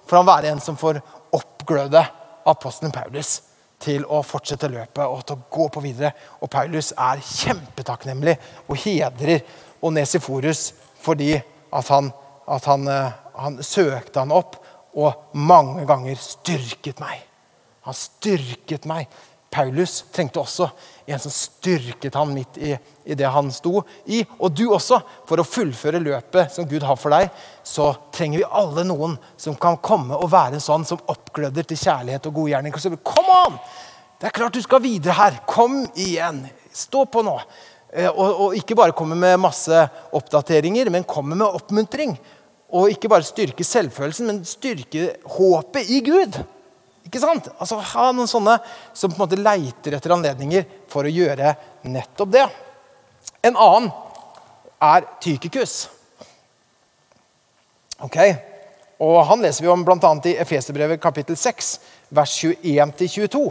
får 0.06 0.16
han 0.16 0.26
være 0.26 0.50
en 0.52 0.60
som 0.60 0.76
får 0.76 1.00
oppgløde 1.32 2.02
apostelen 2.46 2.92
Paulus 2.92 3.40
til 3.80 4.04
å 4.04 4.20
fortsette 4.22 4.68
løpet 4.68 5.04
og 5.06 5.22
til 5.24 5.38
å 5.38 5.46
gå 5.56 5.68
på 5.72 5.80
videre. 5.80 6.10
Og 6.44 6.50
Paulus 6.50 6.92
er 6.92 7.22
kjempetakknemlig 7.24 8.36
og 8.68 8.76
hedrer 8.84 9.40
Onesiforus 9.80 10.74
fordi 11.00 11.32
at 11.72 11.88
han, 11.88 12.12
at 12.48 12.68
han, 12.68 12.84
eh, 12.88 13.16
han 13.40 13.56
søkte 13.62 14.20
han 14.20 14.36
opp 14.36 14.60
og 14.92 15.32
mange 15.32 15.86
ganger 15.88 16.20
styrket 16.20 17.00
meg. 17.00 17.24
Han 17.86 17.96
styrket 17.96 18.86
meg. 18.90 19.08
Paulus 19.56 20.02
trengte 20.12 20.42
også 20.42 20.66
en 21.06 21.20
som 21.22 21.32
styrket 21.32 22.16
han 22.18 22.32
midt 22.34 22.58
i, 22.58 22.72
i, 23.06 23.14
det 23.16 23.28
han 23.30 23.48
sto 23.54 23.80
i. 24.04 24.20
Og 24.42 24.50
du 24.52 24.66
også. 24.74 24.98
For 25.28 25.40
å 25.40 25.46
fullføre 25.46 26.02
løpet 26.02 26.52
som 26.52 26.66
Gud 26.68 26.84
har 26.84 26.98
for 27.00 27.14
deg, 27.14 27.30
så 27.64 27.92
trenger 28.14 28.42
vi 28.42 28.50
alle 28.60 28.84
noen 28.88 29.16
som 29.40 29.56
kan 29.60 29.78
komme 29.78 30.18
og 30.18 30.32
være 30.34 30.60
sånn 30.62 30.84
som 30.88 31.00
oppgløder 31.12 31.68
til 31.68 31.80
kjærlighet 31.80 32.28
og 32.28 32.40
gode 32.40 32.52
gjerninger. 32.52 32.98
Kom 33.06 33.30
an! 33.32 33.60
Det 34.16 34.30
er 34.30 34.36
klart 34.36 34.56
du 34.56 34.64
skal 34.64 34.82
videre 34.84 35.16
her. 35.16 35.38
Kom 35.48 35.84
igjen. 35.94 36.42
Stå 36.74 37.04
på 37.12 37.22
nå. 37.24 37.36
Eh, 37.92 38.10
og, 38.10 38.40
og 38.48 38.58
ikke 38.58 38.76
bare 38.78 38.96
komme 38.96 39.16
med 39.18 39.38
masse 39.40 39.86
oppdateringer, 40.16 40.90
men 40.92 41.06
komme 41.08 41.38
med 41.38 41.46
oppmuntring. 41.46 42.16
Og 42.76 42.90
ikke 42.90 43.10
bare 43.12 43.24
styrke 43.24 43.64
selvfølelsen, 43.64 44.28
men 44.28 44.44
styrke 44.48 45.14
håpet 45.36 45.92
i 45.92 46.02
Gud. 46.04 46.40
Ikke 47.06 47.22
sant? 47.22 47.48
Altså 47.60 47.78
Ha 47.94 48.08
noen 48.14 48.30
sånne 48.30 48.58
som 48.96 49.12
på 49.12 49.20
en 49.20 49.24
måte 49.26 49.38
leiter 49.38 49.94
etter 49.96 50.14
anledninger 50.16 50.66
for 50.90 51.06
å 51.06 51.12
gjøre 51.12 51.54
nettopp 51.86 52.34
det. 52.34 52.46
En 53.46 53.54
annen 53.54 53.92
er 54.82 55.06
Tykikus. 55.22 55.86
Ok? 58.02 58.18
Og 59.00 59.18
Han 59.28 59.42
leser 59.44 59.64
vi 59.64 59.70
om 59.70 59.84
bl.a. 59.84 60.12
i 60.24 60.36
Efeserbrevet 60.40 61.00
kapittel 61.00 61.36
6, 61.38 61.72
vers 62.16 62.36
21-22. 62.44 63.42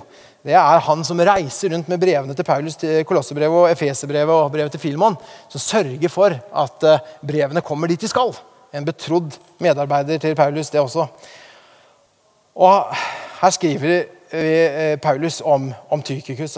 Det 0.46 0.54
er 0.54 0.84
han 0.86 1.02
som 1.06 1.22
reiser 1.26 1.72
rundt 1.74 1.88
med 1.90 2.02
brevene 2.02 2.36
til 2.38 2.46
Paulus, 2.46 2.76
til 2.78 3.02
Kolossebrevet 3.08 3.64
og 3.64 3.72
Efeserbrevet 3.72 4.34
og 4.34 4.52
brevet 4.54 4.76
til 4.76 4.84
Filmon, 4.84 5.18
som 5.50 5.62
sørger 5.62 6.12
for 6.14 6.36
at 6.38 6.86
eh, 6.86 7.08
brevene 7.26 7.64
kommer 7.66 7.90
dit 7.90 8.02
de 8.02 8.10
skal. 8.10 8.34
En 8.76 8.86
betrodd 8.86 9.38
medarbeider 9.64 10.22
til 10.22 10.36
Paulus, 10.38 10.70
det 10.70 10.84
også. 10.84 11.08
Og 12.62 12.94
her 13.42 13.54
skriver 13.54 14.06
eh, 14.30 14.96
Paulus 15.00 15.42
om, 15.42 15.74
om 15.90 16.02
Tykikus. 16.02 16.58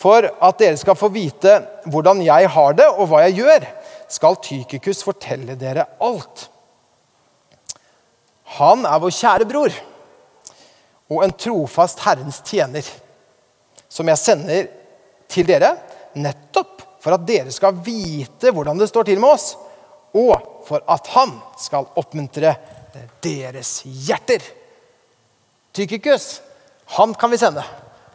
For 0.00 0.24
at 0.24 0.62
dere 0.62 0.78
skal 0.80 0.96
få 0.96 1.10
vite 1.12 1.58
hvordan 1.90 2.22
jeg 2.24 2.48
har 2.54 2.76
det, 2.78 2.88
og 2.88 3.10
hva 3.10 3.24
jeg 3.26 3.42
gjør, 3.42 3.66
skal 4.10 4.38
Tykikus 4.42 5.04
fortelle 5.06 5.58
dere 5.60 5.86
alt. 6.02 6.48
Han 8.58 8.86
er 8.88 9.02
vår 9.02 9.14
kjære 9.14 9.46
bror 9.48 9.74
og 11.10 11.24
en 11.24 11.34
trofast 11.34 12.02
Herrens 12.04 12.38
tjener, 12.46 12.86
som 13.90 14.08
jeg 14.08 14.22
sender 14.22 14.68
til 15.30 15.46
dere 15.48 15.74
nettopp 16.18 16.86
for 17.00 17.16
at 17.16 17.26
dere 17.26 17.52
skal 17.54 17.78
vite 17.84 18.52
hvordan 18.54 18.78
det 18.78 18.90
står 18.90 19.08
til 19.08 19.20
med 19.22 19.34
oss, 19.34 19.54
og 20.14 20.64
for 20.66 20.82
at 20.90 21.06
han 21.14 21.36
skal 21.58 21.88
oppmuntre 21.98 22.54
deres 23.22 23.80
hjerter. 23.84 24.42
Tykikus, 25.72 26.42
han 26.84 27.14
kan 27.14 27.30
vi 27.30 27.38
sende. 27.38 27.62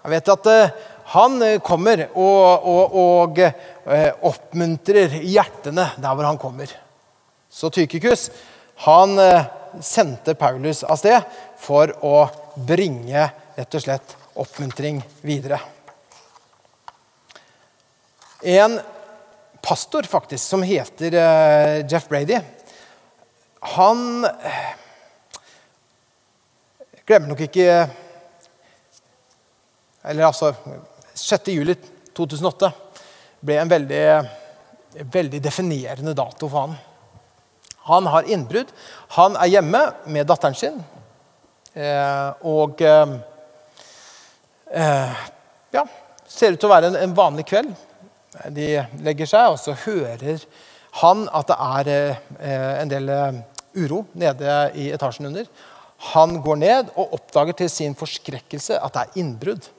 Jeg 0.03 0.11
vet 0.11 0.31
at 0.33 0.47
uh, 0.51 0.73
han 1.15 1.37
eh, 1.45 1.61
kommer 1.63 2.01
og, 2.17 2.65
og, 2.67 2.95
og 2.99 3.39
uh, 3.39 4.09
oppmuntrer 4.27 5.13
hjertene 5.23 5.85
der 5.95 6.17
hvor 6.17 6.27
han 6.27 6.39
kommer. 6.41 6.73
Så 7.49 7.71
Tykikus 7.71 8.27
han 8.83 9.15
sendte 9.79 10.33
Paulus 10.35 10.81
av 10.83 10.99
sted 10.99 11.23
for 11.61 11.93
å 12.03 12.25
bringe 12.59 13.21
rett 13.55 13.77
og 13.77 13.83
slett 13.85 14.15
oppmuntring 14.35 14.99
videre. 15.23 15.61
En 18.43 18.75
pastor 19.63 20.03
faktisk, 20.11 20.43
som 20.43 20.65
heter 20.67 21.15
Jeff 21.87 22.09
Brady, 22.11 22.41
han 23.77 24.27
glemmer 27.05 27.31
nok 27.31 27.45
ikke 27.45 27.67
Eller 30.05 30.27
altså 30.27 30.53
6. 31.15 31.47
juli 31.53 31.75
2008 32.15 32.71
ble 33.45 33.55
en 33.61 33.69
veldig, 33.69 34.03
veldig 35.13 35.39
definerende 35.43 36.13
dato 36.17 36.47
for 36.49 36.65
han. 36.65 36.75
Han 37.85 38.07
har 38.09 38.29
innbrudd. 38.29 38.71
Han 39.17 39.35
er 39.37 39.51
hjemme 39.51 39.81
med 40.09 40.27
datteren 40.29 40.57
sin. 40.57 40.77
Eh, 41.73 42.29
og 42.47 42.81
eh, 42.81 43.13
ja, 45.75 45.83
ser 46.27 46.55
ut 46.55 46.61
til 46.61 46.69
å 46.69 46.73
være 46.73 46.93
en, 47.01 47.17
vanlig 47.17 47.45
kveld. 47.51 47.73
De 48.55 48.69
legger 49.05 49.29
seg, 49.29 49.53
og 49.53 49.59
så 49.61 49.77
hører 49.85 50.41
han 51.01 51.27
at 51.29 51.51
det 51.51 51.59
er 51.69 51.91
eh, 51.93 52.73
en 52.81 52.91
del 52.91 53.13
uro 53.75 54.05
nede 54.17 54.57
i 54.79 54.89
etasjen 54.95 55.29
under. 55.29 55.45
Han 56.13 56.37
går 56.43 56.59
ned 56.61 56.91
og 56.95 57.15
oppdager 57.17 57.57
til 57.63 57.71
sin 57.71 57.95
forskrekkelse 57.97 58.77
at 58.81 58.93
det 58.93 59.05
er 59.05 59.23
innbrudd. 59.23 59.69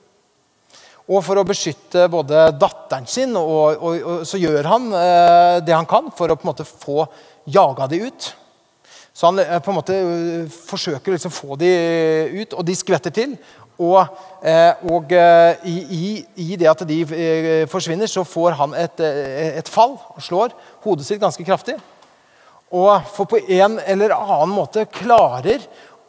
Og 1.06 1.22
for 1.22 1.38
å 1.38 1.46
beskytte 1.46 2.08
både 2.10 2.48
datteren 2.58 3.06
sin, 3.06 3.36
og, 3.38 3.76
og, 3.78 4.00
og 4.02 4.24
så 4.26 4.40
gjør 4.42 4.66
han 4.72 4.88
eh, 4.98 5.58
det 5.62 5.76
han 5.76 5.86
kan 5.86 6.10
for 6.14 6.32
å 6.32 6.38
på 6.38 6.42
en 6.42 6.50
måte 6.50 6.66
få 6.66 7.04
jaga 7.46 7.86
de 7.92 8.00
ut. 8.08 8.32
Så 9.16 9.30
han 9.30 9.40
eh, 9.40 9.60
på 9.64 9.72
en 9.72 9.78
måte 9.78 9.96
eh, 9.96 10.56
forsøker 10.68 11.12
å 11.12 11.16
liksom 11.16 11.32
få 11.32 11.56
de 11.60 11.70
ut, 12.42 12.52
og 12.52 12.66
de 12.68 12.76
skvetter 12.76 13.14
til. 13.16 13.36
Og, 13.76 14.00
eh, 14.44 14.84
og 14.88 15.12
i, 15.68 15.76
i, 15.76 16.06
i, 16.40 16.48
det 16.56 16.68
at 16.68 16.84
de 16.88 17.00
forsvinner, 17.68 18.08
så 18.08 18.24
får 18.24 18.56
han 18.60 18.76
et, 18.76 19.02
et 19.60 19.68
fall 19.68 19.98
og 20.14 20.22
slår 20.24 20.54
hodet 20.84 21.08
sitt 21.08 21.20
ganske 21.20 21.44
kraftig. 21.44 21.76
Og 22.76 22.92
for 23.14 23.28
på 23.30 23.40
en 23.40 23.76
eller 23.84 24.16
annen 24.16 24.54
måte 24.56 24.88
klarer 24.90 25.64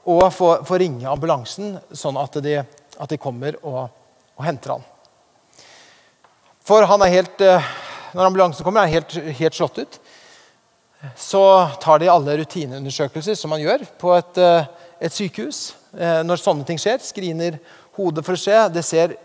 å 0.08 0.18
få, 0.32 0.52
få 0.68 0.80
ringe 0.80 1.10
ambulansen, 1.12 1.78
sånn 1.92 2.20
at 2.22 2.40
de, 2.44 2.60
at 2.64 3.12
de 3.12 3.20
kommer 3.20 3.58
og, 3.62 3.84
og, 4.38 4.46
henter 4.46 4.78
han. 4.78 4.86
For 6.68 6.84
han 6.88 7.04
er 7.04 7.14
helt, 7.14 7.44
når 8.16 8.30
ambulansen 8.30 8.66
kommer, 8.66 8.84
er 8.84 8.90
han 8.90 8.98
helt, 9.00 9.18
helt 9.40 9.56
slått 9.56 9.82
ut 9.84 10.00
så 11.16 11.70
tar 11.82 12.00
de 12.00 12.10
alle 12.10 12.38
rutineundersøkelser 12.38 13.38
som 13.38 13.52
man 13.54 13.62
gjør 13.62 13.86
på 14.02 14.14
et, 14.18 14.38
eh, 14.42 14.66
et, 15.00 15.14
sykehus. 15.14 15.76
Eh, 15.94 16.22
når 16.26 16.42
sånne 16.42 16.66
ting 16.66 16.80
skjer, 16.82 17.00
skriner 17.04 17.60
hodet 17.98 18.26
for 18.26 18.34
å 18.34 18.42
se. 18.42 18.56
Det 18.74 18.84
ser 18.86 19.16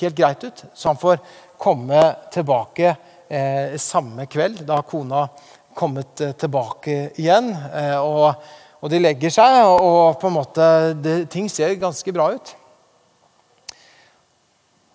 helt 0.00 0.16
greit 0.16 0.44
ut. 0.44 0.64
Så 0.74 0.88
han 0.88 1.00
får 1.00 1.20
komme 1.58 2.02
tilbake 2.32 2.94
eh, 3.28 3.76
samme 3.76 4.26
kveld, 4.30 4.62
da 4.66 4.80
kona 4.82 5.26
kommet 5.74 6.20
eh, 6.20 6.32
tilbake 6.32 7.10
igjen. 7.20 7.50
Eh, 7.74 7.98
og, 7.98 8.34
og, 8.80 8.88
de 8.88 9.00
legger 9.00 9.32
seg, 9.32 9.60
og 9.68 10.16
på 10.20 10.30
en 10.30 10.36
måte 10.38 10.66
det, 10.96 11.16
ting 11.32 11.50
ser 11.52 11.76
ganske 11.80 12.14
bra 12.16 12.30
ut. 12.32 12.54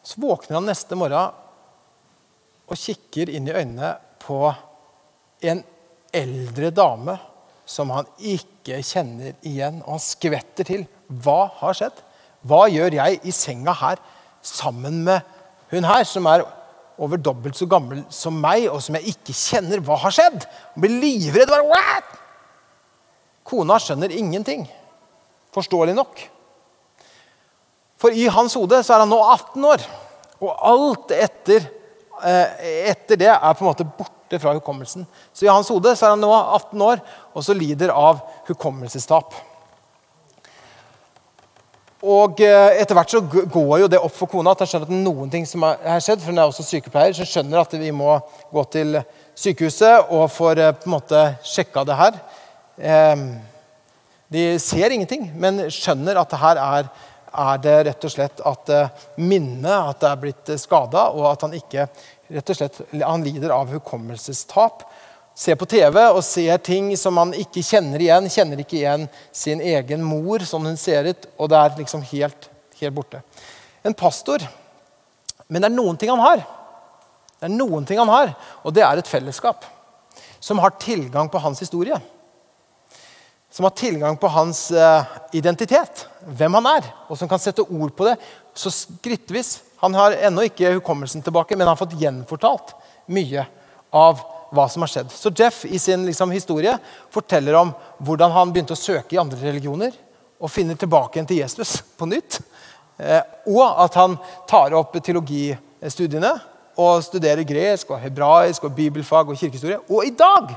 Så 0.06 0.22
våkner 0.22 0.60
han 0.60 0.68
neste 0.70 0.98
morgen 0.98 1.34
og 2.66 2.82
kikker 2.82 3.30
inn 3.30 3.50
i 3.50 3.54
øynene 3.54 3.94
på 4.22 4.42
en 5.46 5.62
eldre 6.16 6.72
dame 6.74 7.18
som 7.66 7.90
han 7.94 8.10
ikke 8.18 8.82
kjenner 8.86 9.34
igjen. 9.46 9.82
Og 9.86 9.98
han 9.98 10.04
skvetter 10.04 10.68
til. 10.68 10.86
Hva 11.10 11.46
har 11.62 11.78
skjedd? 11.78 12.02
Hva 12.46 12.66
gjør 12.70 12.98
jeg 13.00 13.22
i 13.26 13.34
senga 13.34 13.74
her 13.78 14.02
sammen 14.46 15.02
med 15.06 15.26
hun 15.72 15.86
her, 15.86 16.06
som 16.06 16.28
er 16.30 16.46
over 17.02 17.20
dobbelt 17.20 17.58
så 17.58 17.66
gammel 17.70 18.04
som 18.14 18.38
meg, 18.40 18.68
og 18.70 18.82
som 18.86 18.98
jeg 19.00 19.16
ikke 19.16 19.34
kjenner? 19.34 19.82
Hva 19.84 19.98
har 20.06 20.14
skjedd? 20.14 20.46
Han 20.76 20.86
blir 20.86 21.00
livredd. 21.02 21.50
Bare? 21.50 22.25
Kona 23.46 23.78
skjønner 23.82 24.14
ingenting. 24.14 24.66
Forståelig 25.54 25.96
nok. 25.96 26.24
For 28.02 28.14
i 28.14 28.28
hans 28.32 28.58
hode 28.58 28.82
så 28.84 28.96
er 28.96 29.06
han 29.06 29.14
nå 29.14 29.22
18 29.22 29.68
år. 29.70 29.88
Og 30.44 30.52
alt 30.72 31.14
etter, 31.16 31.68
eh, 32.26 32.70
etter 32.92 33.22
det 33.22 33.32
er 33.32 33.54
på 33.54 33.64
en 33.64 33.72
måte 33.72 33.88
borte 33.88 34.40
fra 34.42 34.54
hukommelsen. 34.58 35.06
Så 35.34 35.46
i 35.46 35.52
hans 35.52 35.70
hode 35.72 35.96
så 35.96 36.08
er 36.08 36.16
han 36.16 36.24
nå 36.26 36.32
18 36.34 36.82
år 36.82 37.04
og 37.34 37.46
så 37.46 37.56
lider 37.56 37.94
av 37.94 38.24
hukommelsestap. 38.50 39.38
Og 42.06 42.42
eh, 42.44 42.82
Etter 42.82 42.98
hvert 42.98 43.14
så 43.14 43.22
går 43.24 43.80
jo 43.82 43.90
det 43.90 44.02
opp 44.02 44.14
for 44.14 44.30
kona 44.30 44.54
at 44.54 44.62
han 44.62 44.70
skjønner 44.70 44.92
at 44.92 45.06
noen 45.08 45.32
ting 45.32 45.46
som 45.50 45.64
har 45.66 46.02
skjedd. 46.04 46.22
for 46.22 46.34
Hun 46.34 46.42
er 46.42 46.50
også 46.50 46.66
sykepleier, 46.66 47.16
så 47.18 47.26
skjønner 47.26 47.64
at 47.64 47.74
vi 47.80 47.90
må 47.96 48.18
gå 48.54 48.64
til 48.74 49.00
sykehuset 49.38 50.12
og 50.14 50.28
får 50.34 50.62
eh, 50.62 50.74
på 50.76 50.90
en 50.90 50.98
måte 50.98 51.24
sjekka 51.46 51.86
det 51.88 51.98
her. 51.98 52.20
Ehm, 52.78 53.36
de 54.28 54.60
ser 54.60 54.90
ingenting, 54.90 55.30
men 55.36 55.68
skjønner 55.72 56.20
at 56.20 56.36
her 56.42 56.60
er, 56.60 56.90
er 57.36 57.60
det 57.64 57.76
rett 57.90 58.08
og 58.08 58.12
slett 58.12 58.42
at 58.48 58.72
eh, 58.74 59.04
minnet 59.22 59.72
at 59.72 60.02
det 60.02 60.10
er 60.10 60.22
blitt 60.22 60.54
skada, 60.60 61.08
og 61.16 61.30
at 61.32 61.46
han 61.46 61.56
ikke 61.56 61.88
rett 62.36 62.52
og 62.52 62.58
slett, 62.58 62.82
Han 63.02 63.24
lider 63.24 63.54
av 63.56 63.72
hukommelsestap. 63.72 64.84
Ser 65.36 65.58
på 65.60 65.68
TV 65.68 66.00
og 66.00 66.24
ser 66.24 66.58
ting 66.64 66.94
som 66.98 67.18
han 67.20 67.34
ikke 67.36 67.64
kjenner 67.64 68.00
igjen. 68.00 68.30
Kjenner 68.32 68.62
ikke 68.64 68.78
igjen 68.80 69.08
sin 69.36 69.62
egen 69.62 70.04
mor 70.04 70.44
som 70.48 70.64
hun 70.66 70.78
ser 70.80 71.12
ut, 71.12 71.28
og 71.38 71.52
det 71.52 71.60
er 71.60 71.80
liksom 71.82 72.06
helt, 72.14 72.50
helt 72.80 72.96
borte. 72.96 73.22
En 73.84 73.94
pastor. 73.94 74.44
Men 75.48 75.62
det 75.62 75.70
er 75.70 75.76
noen 75.76 76.00
ting 76.00 76.10
han 76.14 76.24
har. 76.24 76.44
Det 77.36 77.50
er 77.50 77.54
noen 77.54 77.86
ting 77.86 78.00
han 78.00 78.10
har, 78.10 78.32
og 78.64 78.74
det 78.74 78.84
er 78.88 78.98
et 78.98 79.12
fellesskap 79.12 79.68
som 80.40 80.62
har 80.64 80.78
tilgang 80.82 81.28
på 81.30 81.42
hans 81.44 81.60
historie. 81.60 82.00
Som 83.56 83.64
har 83.64 83.76
tilgang 83.80 84.18
på 84.20 84.28
hans 84.28 84.68
uh, 84.76 85.08
identitet, 85.32 86.02
hvem 86.28 86.58
han 86.60 86.66
er, 86.74 86.90
og 87.08 87.16
som 87.16 87.30
kan 87.32 87.40
sette 87.40 87.64
ord 87.64 87.94
på 87.96 88.10
det 88.10 88.18
så 88.56 88.72
skrittvis 88.72 89.60
han 89.84 89.96
har 89.96 90.16
ennå 90.28 90.48
ikke 90.48 90.74
hukommelsen 90.78 91.24
tilbake, 91.24 91.56
men 91.56 91.68
han 91.68 91.76
har 91.76 91.80
fått 91.80 91.98
gjenfortalt 92.00 92.74
mye 93.12 93.44
av 93.96 94.24
hva 94.56 94.66
som 94.72 94.86
har 94.86 94.92
skjedd. 94.92 95.12
Så 95.12 95.32
Jeff 95.36 95.64
i 95.68 95.80
sin 95.80 96.06
liksom, 96.08 96.32
historie 96.32 96.74
forteller 97.14 97.58
om 97.60 97.74
hvordan 98.00 98.32
han 98.34 98.54
begynte 98.56 98.74
å 98.76 98.80
søke 98.80 99.18
i 99.18 99.20
andre 99.22 99.42
religioner 99.44 99.96
og 100.40 100.52
finner 100.52 100.80
tilbake 100.80 101.20
igjen 101.20 101.30
til 101.30 101.42
Jesus 101.44 101.78
på 102.00 102.08
nytt. 102.10 102.40
Eh, 102.98 103.22
og 103.52 103.82
at 103.84 104.00
han 104.00 104.16
tar 104.50 104.76
opp 104.80 104.96
teologistudiene 105.04 106.32
og 106.80 107.04
studerer 107.04 107.48
gresk 107.48 107.92
og 107.92 108.00
hebraisk 108.04 108.68
og 108.68 108.76
bibelfag 108.76 109.30
og 109.32 109.40
kirkehistorie. 109.40 109.82
Og 109.92 110.08
i 110.08 110.16
dag 110.16 110.56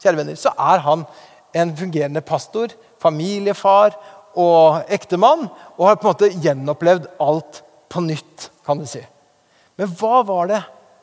kjære 0.00 0.22
venner, 0.22 0.38
så 0.38 0.54
er 0.54 0.86
han 0.86 1.04
en 1.56 1.72
fungerende 1.76 2.22
pastor, 2.24 2.72
familiefar 3.02 3.96
og 4.38 4.90
ektemann 4.92 5.48
og 5.76 5.86
har 5.86 5.98
på 5.98 6.06
en 6.06 6.12
måte 6.12 6.30
gjenopplevd 6.44 7.08
alt 7.22 7.62
på 7.90 8.02
nytt, 8.04 8.50
kan 8.66 8.78
du 8.78 8.86
si. 8.86 9.02
Men 9.80 9.90
hva 9.98 10.20
var 10.26 10.50
det 10.50 10.60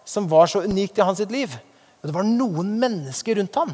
som 0.07 0.29
var 0.31 0.47
så 0.47 0.63
unikt 0.63 0.99
i 0.99 1.05
hans 1.05 1.19
sitt 1.19 1.33
liv? 1.33 1.51
Det 2.03 2.13
var 2.15 2.27
noen 2.27 2.77
mennesker 2.79 3.39
rundt 3.41 3.57
ham 3.59 3.73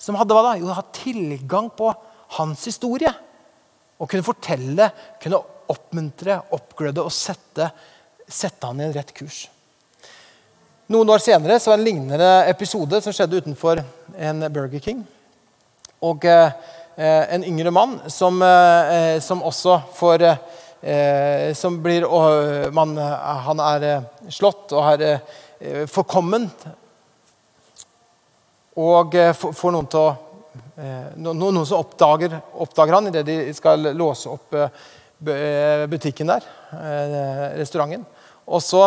som 0.00 0.16
hadde 0.16 0.34
hva 0.34 0.44
da? 0.44 0.56
Jo, 0.60 0.72
hatt 0.72 0.94
tilgang 0.96 1.68
på 1.76 1.92
hans 2.38 2.64
historie. 2.68 3.12
Og 4.00 4.08
kunne 4.08 4.24
fortelle, 4.24 4.88
kunne 5.20 5.40
oppmuntre, 5.70 6.38
oppgløde 6.56 7.04
og 7.04 7.12
sette, 7.12 7.68
sette 8.24 8.68
han 8.68 8.80
i 8.80 8.86
en 8.86 8.94
rett 8.96 9.12
kurs. 9.16 9.44
Noen 10.90 11.12
år 11.12 11.22
senere 11.22 11.60
så 11.60 11.70
var 11.70 11.78
det 11.78 11.84
en 11.84 11.88
lignende 11.90 12.30
episode 12.50 12.98
som 13.04 13.14
skjedde 13.14 13.42
utenfor 13.44 13.82
en 14.16 14.46
Burger 14.50 14.82
King. 14.82 15.04
Og 16.00 16.24
eh, 16.24 16.52
en 16.96 17.44
yngre 17.44 17.70
mann 17.70 17.98
som, 18.08 18.40
eh, 18.42 19.18
som 19.20 19.42
også 19.44 19.76
får 19.96 20.22
eh, 20.24 20.36
eh, 20.80 21.54
som 21.54 21.76
blir 21.82 22.06
man, 22.72 22.96
Han 22.96 23.60
er 23.60 23.82
eh, 23.88 24.02
slått 24.32 24.72
og 24.72 24.88
er 24.94 25.20
eh, 25.60 25.86
forkommen. 25.86 26.48
Og 28.80 29.14
eh, 29.14 29.32
får 29.36 29.76
noen 29.76 29.90
til 29.90 30.08
å 30.08 30.16
noen 31.20 31.58
som 31.68 31.82
oppdager, 31.82 32.32
oppdager 32.56 32.94
han 32.96 33.08
idet 33.10 33.20
de 33.26 33.34
skal 33.52 33.90
låse 33.92 34.30
opp 34.32 34.54
butikken 35.92 36.30
der, 36.30 36.46
restauranten. 37.60 38.06
Og 38.48 38.62
så 38.64 38.86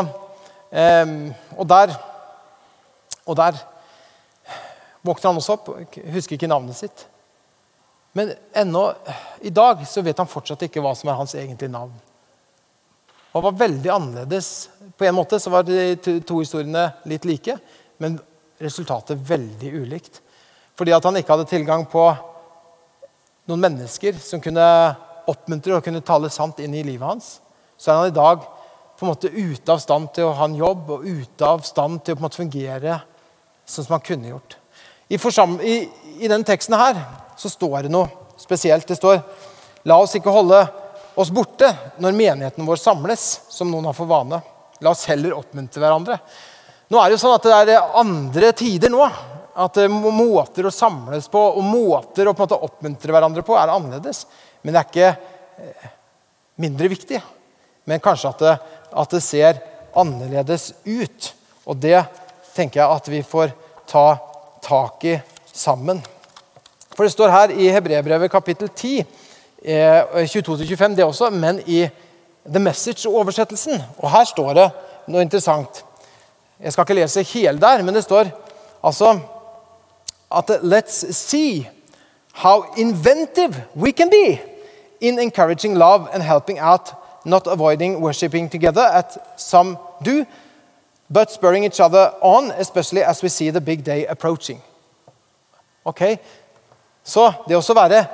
Og 1.53 1.67
der 1.69 1.93
Og 3.29 3.37
der 3.37 3.61
våkner 5.03 5.29
han 5.29 5.39
også 5.39 5.57
opp, 5.57 5.69
husker 6.15 6.37
ikke 6.37 6.49
navnet 6.49 6.79
sitt. 6.79 7.05
Men 8.13 8.31
ennå 8.53 8.85
i 9.41 9.51
dag 9.53 9.81
så 9.89 10.03
vet 10.05 10.19
han 10.21 10.29
fortsatt 10.29 10.67
ikke 10.67 10.81
hva 10.83 10.93
som 10.95 11.09
er 11.09 11.17
hans 11.17 11.33
egentlige 11.35 11.73
navn. 11.73 11.93
Og 13.33 13.39
han 13.39 13.47
var 13.47 13.61
veldig 13.63 13.89
annerledes. 13.89 14.51
På 14.97 15.07
en 15.07 15.17
måte 15.17 15.39
så 15.41 15.49
var 15.49 15.65
de 15.65 15.95
to 15.97 16.37
historiene 16.37 16.91
litt 17.09 17.25
like, 17.25 17.57
men 17.97 18.19
resultatet 18.61 19.17
veldig 19.17 19.71
ulikt. 19.81 20.21
Fordi 20.77 20.93
at 20.93 21.05
han 21.05 21.17
ikke 21.17 21.33
hadde 21.33 21.49
tilgang 21.49 21.87
på 21.89 22.05
noen 23.49 23.65
mennesker 23.65 24.17
som 24.21 24.41
kunne 24.41 24.65
oppmuntre 25.29 25.77
og 25.77 25.85
kunne 25.85 26.03
tale 26.05 26.29
sant 26.31 26.61
inn 26.61 26.75
i 26.77 26.85
livet 26.85 27.07
hans, 27.07 27.37
så 27.77 27.91
er 27.91 27.99
han 27.99 28.11
i 28.11 28.15
dag 28.15 28.45
på 28.93 29.05
en 29.05 29.11
måte 29.11 29.31
ute 29.33 29.73
av 29.73 29.81
stand 29.81 30.13
til 30.15 30.29
å 30.29 30.35
ha 30.37 30.47
en 30.47 30.59
jobb 30.59 30.91
og 30.95 31.07
ute 31.07 31.47
av 31.47 31.65
stand 31.65 32.03
til 32.03 32.13
å 32.13 32.19
på 32.19 32.21
en 32.21 32.27
måte 32.27 32.39
fungere 32.39 32.99
sånn 33.65 33.87
som 33.87 33.97
han 33.97 34.05
kunne 34.05 34.29
gjort. 34.29 34.59
I, 35.13 35.17
i, 35.61 35.75
i 36.19 36.27
denne 36.27 36.45
teksten 36.47 36.75
her 36.77 36.97
så 37.37 37.51
står 37.51 37.85
det 37.85 37.93
noe 37.93 38.09
spesielt. 38.41 38.87
Det 38.87 38.97
står 38.97 39.21
La 39.89 39.99
oss 39.99 40.15
ikke 40.15 40.31
holde 40.31 40.61
oss 41.19 41.29
borte 41.33 41.67
når 42.01 42.15
menigheten 42.15 42.65
vår 42.65 42.79
samles, 42.79 43.43
som 43.51 43.69
noen 43.71 43.89
har 43.89 43.97
for 43.97 44.09
vane. 44.09 44.39
La 44.81 44.93
oss 44.93 45.05
heller 45.11 45.35
oppmuntre 45.37 45.83
hverandre. 45.83 46.17
Nå 46.89 46.99
er 46.99 47.09
Det 47.09 47.17
jo 47.17 47.21
sånn 47.23 47.35
at 47.35 47.67
det 47.67 47.75
er 47.75 47.99
andre 47.99 48.51
tider 48.57 48.91
nå. 48.93 49.03
At 49.53 49.77
måter 49.91 50.65
å 50.65 50.73
samles 50.73 51.27
på 51.29 51.41
og 51.59 51.61
måter 51.67 52.25
å 52.25 52.33
på 52.33 52.41
måte 52.47 52.57
oppmuntre 52.57 53.13
hverandre 53.13 53.43
på 53.45 53.57
er 53.59 53.69
annerledes. 53.69 54.23
Men 54.63 54.73
det 54.73 54.81
er 54.81 54.89
ikke 54.89 55.11
eh, 55.61 55.91
mindre 56.63 56.89
viktig. 56.89 57.21
Men 57.85 58.01
kanskje 58.01 58.31
at 58.31 58.41
det, 58.41 58.53
at 59.03 59.13
det 59.13 59.21
ser 59.21 59.61
annerledes 59.99 60.71
ut. 60.87 61.33
Og 61.69 61.77
det 61.77 61.99
tenker 62.55 62.81
jeg 62.81 62.97
at 62.97 63.11
vi 63.13 63.21
får 63.27 63.53
ta 63.89 64.07
tak 64.63 65.03
i 65.03 65.17
sammen. 65.53 66.01
For 66.95 67.03
det 67.03 67.11
står 67.11 67.29
her 67.29 67.53
i 67.57 67.69
Hebrebrevet 67.73 68.31
kapittel 68.31 68.69
10, 68.69 69.05
eh, 69.63 70.03
22-25 70.13 70.95
det 70.95 71.03
også, 71.03 71.29
men 71.29 71.61
i 71.65 71.87
The 72.45 72.59
Message-oversettelsen. 72.59 73.81
Og 73.97 74.11
her 74.11 74.23
står 74.23 74.53
det 74.53 74.69
noe 75.07 75.21
interessant. 75.21 75.85
Jeg 76.59 76.73
skal 76.73 76.83
ikke 76.83 76.99
lese 77.01 77.23
hele 77.23 77.59
der, 77.59 77.83
men 77.83 77.95
det 77.95 78.03
står 78.03 78.29
altså 78.83 79.19
at 80.31 80.49
Let's 80.63 81.11
see 81.11 81.69
how 82.33 82.65
inventive 82.77 83.63
we 83.75 83.91
can 83.91 84.09
be 84.09 84.39
in 85.01 85.19
encouraging 85.19 85.77
love 85.77 86.07
and 86.13 86.23
helping 86.23 86.59
out, 86.61 86.93
not 87.25 87.47
avoiding 87.47 88.01
worshipping 88.01 88.51
together 88.51 88.81
at 88.81 89.17
some 89.37 89.77
do, 90.05 90.25
but 91.13 91.31
spurring 91.31 91.63
each 91.63 91.79
other 91.79 92.11
on, 92.21 92.51
especially 92.57 93.03
as 93.03 93.21
we 93.21 93.29
see 93.29 93.51
the 93.51 93.61
big 93.61 93.83
day 93.83 94.05
approaching. 94.09 94.61
Ok, 95.83 96.01
Så 97.03 97.27
det 97.47 97.57
å 97.59 97.75
være 97.75 98.05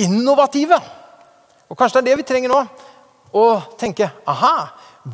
innovative 0.00 0.78
Og 1.68 1.76
kanskje 1.78 2.00
det 2.00 2.00
er 2.00 2.08
det 2.08 2.20
vi 2.22 2.26
trenger 2.26 2.50
nå. 2.50 2.60
Å 3.30 3.44
tenke 3.78 4.08
aha, 4.26 4.54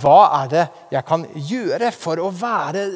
hva 0.01 0.21
er 0.39 0.53
det 0.53 0.63
jeg 0.95 1.05
kan 1.05 1.27
gjøre 1.35 1.91
for 1.93 2.23
å 2.23 2.31
være 2.33 2.87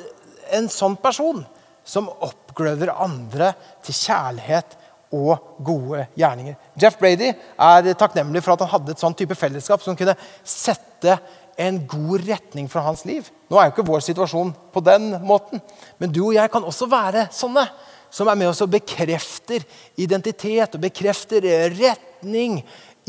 en 0.56 0.70
sånn 0.72 0.94
person 1.02 1.42
som 1.84 2.08
oppgløder 2.08 2.94
andre 2.94 3.50
til 3.84 3.98
kjærlighet 3.98 4.78
og 5.12 5.60
gode 5.66 6.06
gjerninger? 6.16 6.56
Jeff 6.80 6.96
Brady 6.96 7.34
er 7.34 7.90
takknemlig 8.00 8.40
for 8.46 8.54
at 8.54 8.64
han 8.64 8.72
hadde 8.78 8.94
et 8.96 9.04
sånn 9.04 9.18
type 9.18 9.36
fellesskap 9.36 9.84
som 9.84 9.98
kunne 9.98 10.16
sette 10.40 11.18
en 11.60 11.80
god 11.88 12.24
retning 12.26 12.68
for 12.70 12.84
hans 12.84 13.04
liv. 13.08 13.28
Nå 13.50 13.58
er 13.58 13.68
jo 13.68 13.74
ikke 13.74 13.88
vår 13.88 14.04
situasjon 14.06 14.52
på 14.72 14.82
den 14.84 15.12
måten, 15.26 15.62
men 16.00 16.12
du 16.12 16.22
og 16.28 16.36
jeg 16.36 16.52
kan 16.52 16.66
også 16.66 16.88
være 16.90 17.28
sånne 17.34 17.66
som 18.10 18.28
er 18.28 18.38
med 18.38 18.50
oss 18.50 18.62
og 18.64 18.72
bekrefter 18.72 19.62
identitet 20.00 20.74
og 20.74 20.82
bekrefter 20.82 21.44
retning 21.76 22.58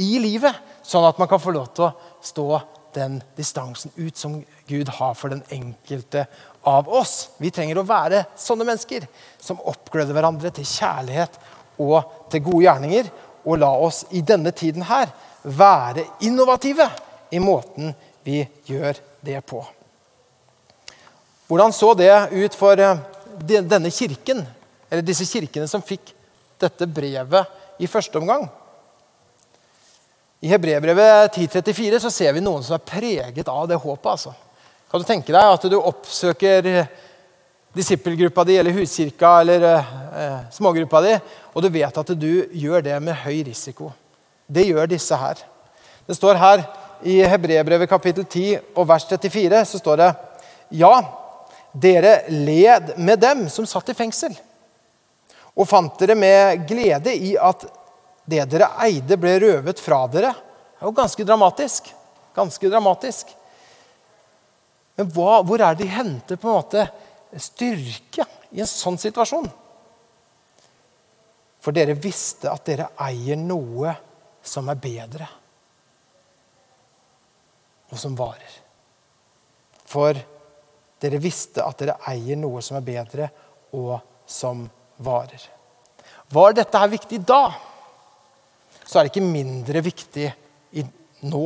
i 0.01 0.11
livet, 0.21 0.53
sånn 0.85 1.07
at 1.07 1.17
man 1.21 1.29
kan 1.29 1.41
få 1.41 1.53
lov 1.55 1.71
til 1.73 1.87
å 1.87 1.95
stå 2.25 2.47
den 2.95 3.21
distansen 3.37 3.93
ut 3.95 4.17
som 4.19 4.41
Gud 4.67 4.89
har 4.97 5.13
for 5.15 5.31
den 5.31 5.43
enkelte 5.53 6.25
av 6.67 6.89
oss. 6.91 7.31
Vi 7.39 7.51
trenger 7.53 7.79
å 7.79 7.87
være 7.87 8.25
sånne 8.39 8.67
mennesker 8.67 9.07
som 9.41 9.61
oppgløder 9.71 10.15
hverandre 10.15 10.51
til 10.55 10.67
kjærlighet 10.67 11.39
og 11.81 12.27
til 12.31 12.43
gode 12.45 12.65
gjerninger. 12.65 13.11
Og 13.47 13.57
la 13.61 13.71
oss 13.81 14.03
i 14.13 14.21
denne 14.21 14.51
tiden 14.53 14.85
her 14.85 15.09
være 15.41 16.03
innovative 16.27 16.85
i 17.33 17.39
måten 17.41 17.95
vi 18.23 18.43
gjør 18.67 18.99
det 19.21 19.39
på. 19.47 19.61
Hvordan 21.47 21.73
så 21.75 21.93
det 21.99 22.13
ut 22.31 22.55
for 22.55 22.79
eh, 22.79 22.99
denne 23.43 23.91
kirken 23.91 24.43
eller 24.91 25.05
disse 25.05 25.27
kirkene 25.27 25.67
som 25.67 25.83
fikk 25.83 26.13
dette 26.61 26.87
brevet 26.87 27.81
i 27.81 27.89
første 27.89 28.19
omgang. 28.19 28.45
I 30.41 30.49
Hebrebrevet 30.49 31.37
1034 31.37 31.99
så 32.01 32.11
ser 32.13 32.33
vi 32.33 32.43
noen 32.43 32.63
som 32.65 32.75
er 32.77 32.85
preget 32.85 33.47
av 33.51 33.67
det 33.69 33.77
håpet. 33.79 34.11
altså. 34.11 34.33
Kan 34.91 35.01
du 35.01 35.07
tenke 35.07 35.33
deg 35.33 35.55
at 35.55 35.67
du 35.69 35.77
oppsøker 35.79 36.69
disippelgruppa 37.73 38.43
di 38.43 38.57
eller 38.59 38.75
huskirka 38.75 39.39
eller 39.41 39.67
eh, 39.71 40.39
smågruppa 40.51 41.01
di, 41.05 41.13
og 41.53 41.63
du 41.63 41.69
vet 41.71 41.97
at 41.97 42.13
du 42.19 42.31
gjør 42.51 42.83
det 42.83 42.97
med 43.03 43.15
høy 43.23 43.43
risiko. 43.47 43.91
Det 44.47 44.65
gjør 44.67 44.89
disse 44.91 45.15
her. 45.15 45.39
Det 46.07 46.17
står 46.17 46.39
her 46.41 46.65
i 47.03 47.21
Hebrebrevet 47.25 47.89
kapittel 47.89 48.25
10 48.25 48.75
og 48.75 48.87
vers 48.87 49.05
34 49.09 49.65
så 49.69 49.81
står 49.81 50.01
det 50.01 50.11
Ja, 50.81 50.93
dere 51.71 52.21
led 52.29 52.95
med 52.97 53.19
dem 53.21 53.45
som 53.49 53.67
satt 53.69 53.89
i 53.91 53.97
fengsel 53.97 54.35
og 55.51 55.67
fant 55.67 55.97
dere 55.99 56.15
med 56.15 56.65
glede 56.67 57.13
i 57.13 57.33
at 57.35 57.65
det 58.31 58.45
dere 58.53 58.69
eide, 58.85 59.17
ble 59.19 59.33
røvet 59.41 59.79
fra 59.81 60.05
dere. 60.11 60.31
Det 60.31 60.83
er 60.83 60.87
jo 60.87 60.95
ganske 60.95 61.25
dramatisk. 61.27 61.89
Ganske 62.35 62.69
dramatisk. 62.71 63.33
Men 64.95 65.09
hva, 65.11 65.41
hvor 65.43 65.59
er 65.59 65.75
det 65.75 65.85
de 65.85 65.91
henter 65.91 66.39
på 66.39 66.47
en 66.47 66.59
måte 66.59 66.85
styrke 67.41 68.25
i 68.51 68.61
en 68.61 68.69
sånn 68.69 68.99
situasjon? 69.01 69.49
For 71.61 71.75
dere 71.75 71.97
visste 71.99 72.49
at 72.51 72.65
dere 72.69 72.91
eier 73.03 73.37
noe 73.39 73.93
som 74.41 74.69
er 74.71 74.79
bedre, 74.81 75.27
og 77.91 77.99
som 77.99 78.15
varer. 78.17 78.53
For 79.91 80.17
dere 81.01 81.19
visste 81.21 81.63
at 81.65 81.81
dere 81.81 81.97
eier 82.11 82.39
noe 82.39 82.61
som 82.63 82.77
er 82.79 82.85
bedre, 82.85 83.27
og 83.75 83.97
som 84.27 84.63
varer. 85.03 85.43
Var 86.31 86.55
dette 86.55 86.79
her 86.79 86.91
viktig 86.91 87.19
da, 87.27 87.43
så 88.85 88.99
er 88.99 89.07
det 89.07 89.13
ikke 89.13 89.25
mindre 89.27 89.83
viktig 89.83 90.27
i 90.79 90.83
nå. 91.27 91.45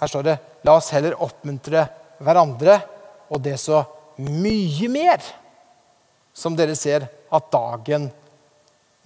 Her 0.00 0.10
står 0.10 0.26
det 0.26 0.38
La 0.66 0.74
oss 0.76 0.90
heller 0.94 1.16
oppmuntre 1.24 1.86
hverandre, 2.20 2.76
og 3.30 3.40
det 3.44 3.56
så 3.62 3.82
mye 4.20 4.88
mer 4.92 5.22
som 6.36 6.56
dere 6.56 6.74
ser 6.76 7.06
at 7.06 7.48
dagen 7.52 8.08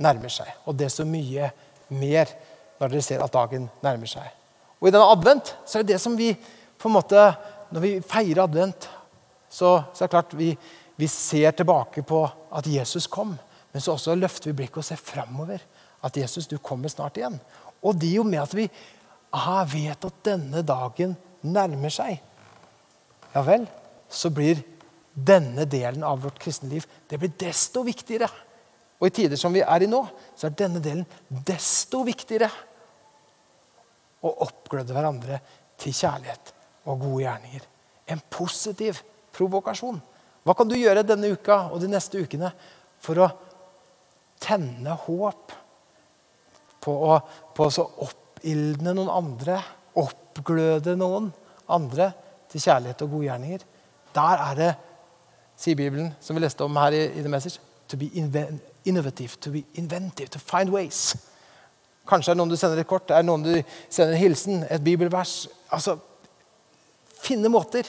nærmer 0.03 0.33
seg. 0.33 0.49
Og 0.67 0.77
det 0.79 0.91
så 0.93 1.07
mye 1.07 1.51
mer 1.95 2.31
når 2.81 2.93
dere 2.93 3.05
ser 3.07 3.23
at 3.25 3.33
dagen 3.35 3.69
nærmer 3.85 4.11
seg. 4.11 4.27
Og 4.81 4.89
i 4.89 4.93
denne 4.93 5.11
advent 5.13 5.55
så 5.65 5.79
er 5.79 5.85
det 5.85 5.95
det 5.95 6.03
som 6.03 6.17
vi 6.19 6.35
på 6.35 6.91
en 6.91 6.99
måte, 6.99 7.35
Når 7.75 7.81
vi 7.81 8.01
feirer 8.07 8.45
advent, 8.45 8.85
så, 9.51 9.83
så 9.95 10.05
er 10.05 10.07
det 10.07 10.11
klart 10.13 10.35
vi, 10.39 10.51
vi 10.97 11.07
ser 11.11 11.51
tilbake 11.51 12.05
på 12.07 12.21
at 12.55 12.67
Jesus 12.71 13.09
kom, 13.11 13.33
men 13.73 13.83
så 13.83 13.97
også 13.97 14.15
løfter 14.15 14.53
vi 14.53 14.59
blikket 14.61 14.79
og 14.79 14.85
ser 14.85 15.01
framover. 15.01 15.59
At 16.05 16.17
Jesus, 16.17 16.47
du 16.47 16.59
kommer 16.59 16.93
snart 16.93 17.17
igjen. 17.17 17.41
Og 17.83 17.97
det 17.99 18.13
er 18.13 18.21
jo 18.21 18.27
med 18.29 18.39
at 18.45 18.55
vi 18.55 18.69
aha, 19.35 19.65
vet 19.67 20.07
at 20.07 20.21
denne 20.29 20.63
dagen 20.63 21.17
nærmer 21.43 21.91
seg. 21.91 22.21
Ja 23.35 23.43
vel, 23.43 23.67
så 24.07 24.31
blir 24.31 24.63
denne 25.15 25.67
delen 25.71 26.05
av 26.07 26.23
vårt 26.23 26.39
kristne 26.43 26.71
liv 26.71 26.87
det 27.11 27.19
blir 27.19 27.35
desto 27.39 27.83
viktigere. 27.87 28.29
Og 29.01 29.09
i 29.09 29.15
tider 29.15 29.39
som 29.41 29.55
vi 29.55 29.63
er 29.65 29.85
i 29.85 29.91
nå, 29.91 30.01
så 30.37 30.49
er 30.49 30.57
denne 30.59 30.83
delen 30.83 31.05
desto 31.47 32.05
viktigere. 32.07 32.49
Å 34.25 34.31
oppgløde 34.47 34.95
hverandre 34.97 35.41
til 35.81 35.93
kjærlighet 35.97 36.55
og 36.89 37.03
gode 37.03 37.25
gjerninger. 37.27 37.67
En 38.13 38.23
positiv 38.33 39.01
provokasjon. 39.35 39.99
Hva 40.45 40.55
kan 40.57 40.69
du 40.69 40.77
gjøre 40.77 41.05
denne 41.07 41.33
uka 41.33 41.67
og 41.73 41.81
de 41.83 41.91
neste 41.91 42.21
ukene 42.21 42.51
for 43.03 43.21
å 43.25 43.29
tenne 44.43 44.97
håp? 45.07 45.55
På 46.85 46.95
å, 47.09 47.15
på 47.57 47.69
å 47.69 47.87
oppildne 48.05 48.93
noen 48.93 49.09
andre, 49.09 49.57
oppgløde 49.97 50.99
noen 51.01 51.31
andre 51.73 52.11
til 52.53 52.61
kjærlighet 52.61 53.05
og 53.07 53.17
gode 53.17 53.31
gjerninger. 53.31 53.65
Der 54.15 54.45
er 54.51 54.59
det, 54.59 54.71
sier 55.59 55.79
Bibelen, 55.79 56.13
som 56.21 56.37
vi 56.37 56.45
leste 56.45 56.67
om 56.67 56.77
her 56.77 56.93
i, 56.93 57.07
i 57.17 57.25
The 57.25 57.33
Message, 57.33 57.61
to 57.89 57.97
be 57.97 58.13
innovative, 58.85 59.41
to 59.41 59.51
be 59.51 59.65
inventive, 59.75 60.31
to 60.31 60.39
find 60.39 60.73
ways. 60.73 61.15
Kanskje 62.09 62.33
er 62.33 62.37
det 62.37 62.43
noen 62.43 62.53
du 62.53 62.59
sender 62.61 62.81
et 62.83 62.89
kort, 62.89 63.09
er 63.11 63.23
det 63.23 63.29
noen 63.31 63.47
du 63.47 63.55
sender 63.89 64.13
en 64.13 64.21
hilsen, 64.21 64.67
et 64.69 64.85
bibelvers. 64.85 65.47
Altså, 65.73 65.99
Finne 67.25 67.49
måter 67.49 67.89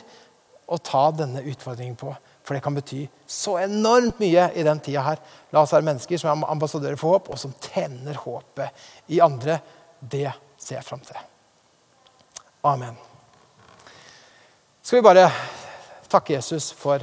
å 0.72 0.78
ta 0.80 1.10
denne 1.12 1.44
utfordringen 1.44 1.98
på. 2.00 2.14
For 2.46 2.56
det 2.56 2.62
kan 2.64 2.76
bety 2.78 3.02
så 3.28 3.58
enormt 3.64 4.20
mye 4.22 4.50
i 4.56 4.64
den 4.66 4.80
tida 4.86 5.02
her. 5.06 5.22
La 5.54 5.64
oss 5.66 5.74
være 5.74 5.88
mennesker 5.88 6.22
som 6.22 6.30
er 6.44 6.52
ambassadører 6.54 7.00
for 7.00 7.18
håp, 7.18 7.32
og 7.34 7.42
som 7.42 7.56
tenner 7.62 8.20
håpet 8.22 8.86
i 9.12 9.22
andre. 9.26 9.58
Det 10.00 10.30
ser 10.62 10.78
jeg 10.78 10.86
fram 10.86 11.02
til. 11.06 11.18
Amen. 12.66 12.98
Skal 14.86 15.00
vi 15.02 15.08
bare 15.08 15.26
takke 16.10 16.36
Jesus 16.36 16.70
for, 16.78 17.02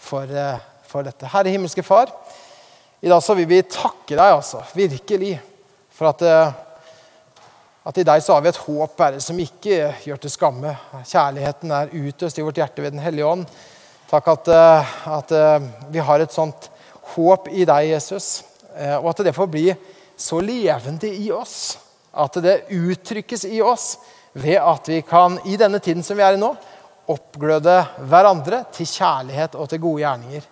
for, 0.00 0.24
eh, 0.24 0.64
for 0.88 1.04
dette. 1.04 1.28
Herre 1.28 1.52
himmelske 1.52 1.84
Far, 1.84 2.10
i 3.04 3.08
dag 3.08 3.22
så 3.22 3.34
vil 3.34 3.48
vi 3.50 3.56
takke 3.66 4.14
deg, 4.14 4.28
altså, 4.30 4.60
virkelig, 4.78 5.32
for 5.90 6.12
at, 6.12 6.20
eh, 6.22 6.52
at 7.90 7.96
i 7.98 8.04
deg 8.06 8.22
så 8.22 8.36
har 8.36 8.44
vi 8.44 8.50
et 8.52 8.60
håp 8.62 9.02
Herre, 9.02 9.18
som 9.24 9.40
ikke 9.42 9.88
gjør 10.04 10.20
til 10.22 10.30
skamme. 10.30 10.76
Kjærligheten 11.00 11.74
er 11.74 11.90
utøst 11.90 12.38
i 12.38 12.44
vårt 12.46 12.60
hjerte 12.62 12.84
ved 12.84 12.94
Den 12.94 13.02
hellige 13.02 13.26
ånd. 13.26 13.42
Takk 14.06 14.28
at, 14.36 14.52
eh, 14.54 14.92
at, 15.18 15.32
eh, 15.32 15.66
vi 15.90 15.98
har 15.98 16.20
et 16.20 16.30
sånt 16.30 16.70
håp 17.16 17.48
i 17.50 17.64
deg, 17.64 17.90
Jesus, 17.90 18.44
og 18.72 19.10
at 19.10 19.24
det 19.26 19.34
får 19.34 19.50
bli 19.50 19.74
så 20.16 20.38
levende 20.40 21.10
i 21.10 21.30
oss. 21.32 21.76
At 22.14 22.38
det 22.40 22.70
uttrykkes 22.70 23.44
i 23.50 23.60
oss 23.60 23.98
ved 24.32 24.56
at 24.62 24.86
vi 24.86 25.02
kan, 25.02 25.40
i 25.44 25.56
denne 25.56 25.80
tiden 25.80 26.02
som 26.02 26.16
vi 26.16 26.22
er 26.22 26.38
i 26.38 26.40
nå, 26.40 26.54
oppgløde 27.08 27.82
hverandre 27.98 28.62
til 28.72 28.86
kjærlighet 28.86 29.58
og 29.58 29.68
til 29.68 29.82
gode 29.82 30.00
gjerninger. 30.06 30.46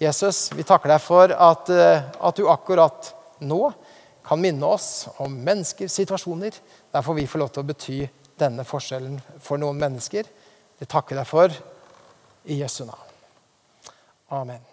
Jesus, 0.00 0.48
vi 0.56 0.64
takker 0.64 0.88
deg 0.94 1.02
for 1.04 1.28
at, 1.28 1.68
eh, 1.68 2.00
at, 2.00 2.36
du 2.36 2.48
akkurat 2.48 3.12
nå 3.44 3.72
kan 4.24 4.40
minne 4.40 4.64
oss 4.64 5.08
om 5.20 5.34
menneskers 5.44 5.92
situasjoner. 5.92 6.56
Derfor 6.92 7.18
vi 7.18 7.26
få 7.28 7.38
lov 7.42 7.52
til 7.52 7.60
å 7.60 7.68
bety 7.68 7.98
denne 8.40 8.64
forskjellen 8.64 9.20
for 9.44 9.60
noen 9.60 9.76
mennesker. 9.80 10.24
Vi 10.80 10.88
takker 10.88 11.20
deg 11.20 11.28
for 11.28 11.52
i 12.48 12.62
Jesu 12.62 12.86
navn. 12.88 13.08
Amen. 14.32 14.64